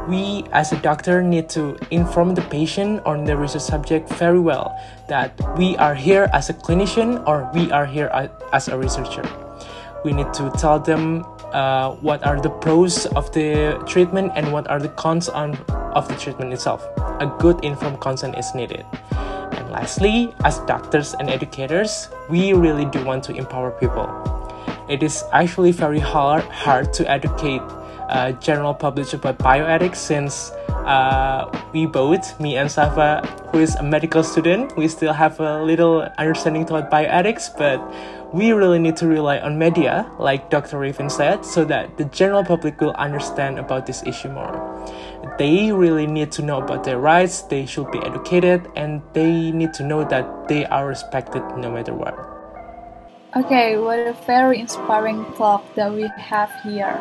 we 0.08 0.44
as 0.52 0.72
a 0.72 0.76
doctor 0.78 1.22
need 1.22 1.48
to 1.50 1.76
inform 1.90 2.34
the 2.34 2.42
patient 2.42 3.02
on 3.04 3.24
the 3.24 3.36
research 3.36 3.62
subject 3.62 4.08
very 4.10 4.38
well 4.38 4.78
that 5.08 5.34
we 5.58 5.76
are 5.78 5.94
here 5.94 6.30
as 6.32 6.48
a 6.48 6.54
clinician 6.54 7.26
or 7.26 7.50
we 7.52 7.70
are 7.72 7.86
here 7.86 8.08
as 8.52 8.68
a 8.68 8.78
researcher. 8.78 9.26
We 10.04 10.12
need 10.12 10.32
to 10.34 10.50
tell 10.58 10.78
them 10.78 11.24
uh, 11.52 11.96
what 11.96 12.24
are 12.24 12.40
the 12.40 12.50
pros 12.50 13.06
of 13.06 13.32
the 13.32 13.82
treatment 13.86 14.32
and 14.36 14.52
what 14.52 14.68
are 14.70 14.78
the 14.78 14.90
cons 14.90 15.28
on, 15.28 15.56
of 15.94 16.06
the 16.08 16.14
treatment 16.14 16.52
itself. 16.52 16.86
A 17.18 17.34
good 17.38 17.64
informed 17.64 18.00
consent 18.00 18.38
is 18.38 18.54
needed. 18.54 18.84
And 19.10 19.70
lastly, 19.70 20.34
as 20.44 20.58
doctors 20.60 21.14
and 21.14 21.28
educators, 21.28 22.08
we 22.30 22.52
really 22.52 22.84
do 22.84 23.04
want 23.04 23.24
to 23.24 23.34
empower 23.34 23.72
people. 23.72 24.06
It 24.88 25.02
is 25.02 25.24
actually 25.32 25.72
very 25.72 25.98
hard, 25.98 26.44
hard 26.44 26.92
to 26.94 27.10
educate 27.10 27.62
uh, 28.08 28.32
general 28.32 28.74
public 28.74 29.12
about 29.12 29.38
bioethics 29.38 29.96
since 29.96 30.50
uh, 30.86 31.50
we 31.72 31.86
both, 31.86 32.38
me 32.40 32.56
and 32.56 32.70
Safa, 32.70 33.26
who 33.50 33.58
is 33.58 33.74
a 33.76 33.82
medical 33.82 34.22
student, 34.22 34.76
we 34.76 34.86
still 34.88 35.12
have 35.12 35.40
a 35.40 35.62
little 35.62 36.02
understanding 36.18 36.62
about 36.62 36.90
bioethics, 36.90 37.56
but 37.58 37.82
we 38.32 38.52
really 38.52 38.78
need 38.78 38.96
to 38.96 39.06
rely 39.06 39.38
on 39.38 39.58
media, 39.58 40.10
like 40.18 40.50
Dr. 40.50 40.78
Raven 40.78 41.10
said, 41.10 41.44
so 41.44 41.64
that 41.64 41.96
the 41.96 42.04
general 42.06 42.44
public 42.44 42.80
will 42.80 42.94
understand 42.94 43.58
about 43.58 43.86
this 43.86 44.02
issue 44.04 44.28
more. 44.28 44.54
They 45.38 45.72
really 45.72 46.06
need 46.06 46.32
to 46.32 46.42
know 46.42 46.58
about 46.58 46.84
their 46.84 46.98
rights, 46.98 47.42
they 47.42 47.66
should 47.66 47.90
be 47.90 47.98
educated, 47.98 48.68
and 48.76 49.02
they 49.12 49.50
need 49.50 49.74
to 49.74 49.84
know 49.84 50.04
that 50.04 50.48
they 50.48 50.66
are 50.66 50.86
respected 50.86 51.42
no 51.56 51.70
matter 51.70 51.94
what. 51.94 52.14
Okay, 53.36 53.76
what 53.76 53.98
a 53.98 54.14
very 54.26 54.58
inspiring 54.60 55.24
talk 55.34 55.62
that 55.74 55.92
we 55.92 56.08
have 56.16 56.50
here. 56.62 56.98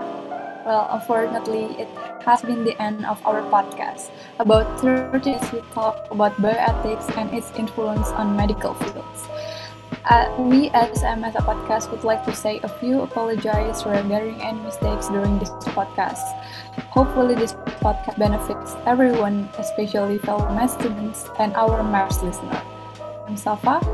Well, 0.65 0.89
unfortunately, 0.89 1.77
it 1.77 1.87
has 2.25 2.41
been 2.41 2.63
the 2.63 2.73
end 2.81 3.05
of 3.05 3.21
our 3.21 3.45
podcast. 3.53 4.09
About 4.39 4.65
30 4.81 5.29
minutes 5.29 5.53
we 5.53 5.61
talked 5.77 6.11
about 6.11 6.33
bioethics 6.41 7.15
and 7.15 7.29
its 7.29 7.53
influence 7.53 8.09
on 8.09 8.35
medical 8.35 8.73
fields. 8.73 9.29
Uh, 10.09 10.25
we 10.39 10.69
as 10.73 11.05
MSA 11.05 11.45
Podcast 11.45 11.91
would 11.91 12.03
like 12.03 12.25
to 12.25 12.33
say 12.33 12.59
a 12.63 12.67
few 12.67 13.01
apologies 13.01 13.85
regarding 13.85 14.41
any 14.41 14.59
mistakes 14.61 15.07
during 15.07 15.37
this 15.37 15.53
podcast. 15.77 16.25
Hopefully, 16.89 17.35
this 17.35 17.53
podcast 17.85 18.17
benefits 18.17 18.73
everyone, 18.87 19.47
especially 19.59 20.17
fellow 20.17 20.49
math 20.49 20.81
students 20.81 21.29
and 21.37 21.53
our 21.53 21.83
math 21.83 22.23
listener. 22.23 22.61
I'm 23.27 23.37
Safa. 23.37 23.85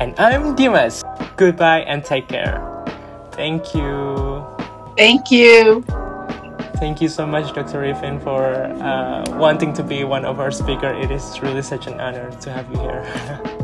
And 0.00 0.18
I'm 0.18 0.56
Dimas. 0.56 1.04
Goodbye 1.36 1.86
and 1.86 2.04
take 2.04 2.26
care. 2.26 2.58
Thank 3.30 3.74
you. 3.74 4.25
Thank 4.96 5.30
you. 5.30 5.82
Thank 6.76 7.00
you 7.00 7.08
so 7.08 7.26
much, 7.26 7.54
Dr. 7.54 7.80
Riven, 7.80 8.20
for 8.20 8.54
uh, 8.54 9.24
wanting 9.38 9.72
to 9.74 9.82
be 9.82 10.04
one 10.04 10.24
of 10.24 10.40
our 10.40 10.50
speakers. 10.50 11.02
It 11.04 11.10
is 11.10 11.40
really 11.40 11.62
such 11.62 11.86
an 11.86 12.00
honor 12.00 12.30
to 12.40 12.50
have 12.52 12.70
you 12.70 12.80
here. 12.80 13.40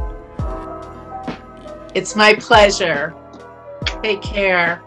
It's 1.95 2.17
my 2.17 2.35
pleasure. 2.35 3.15
Take 4.03 4.23
care. 4.23 4.83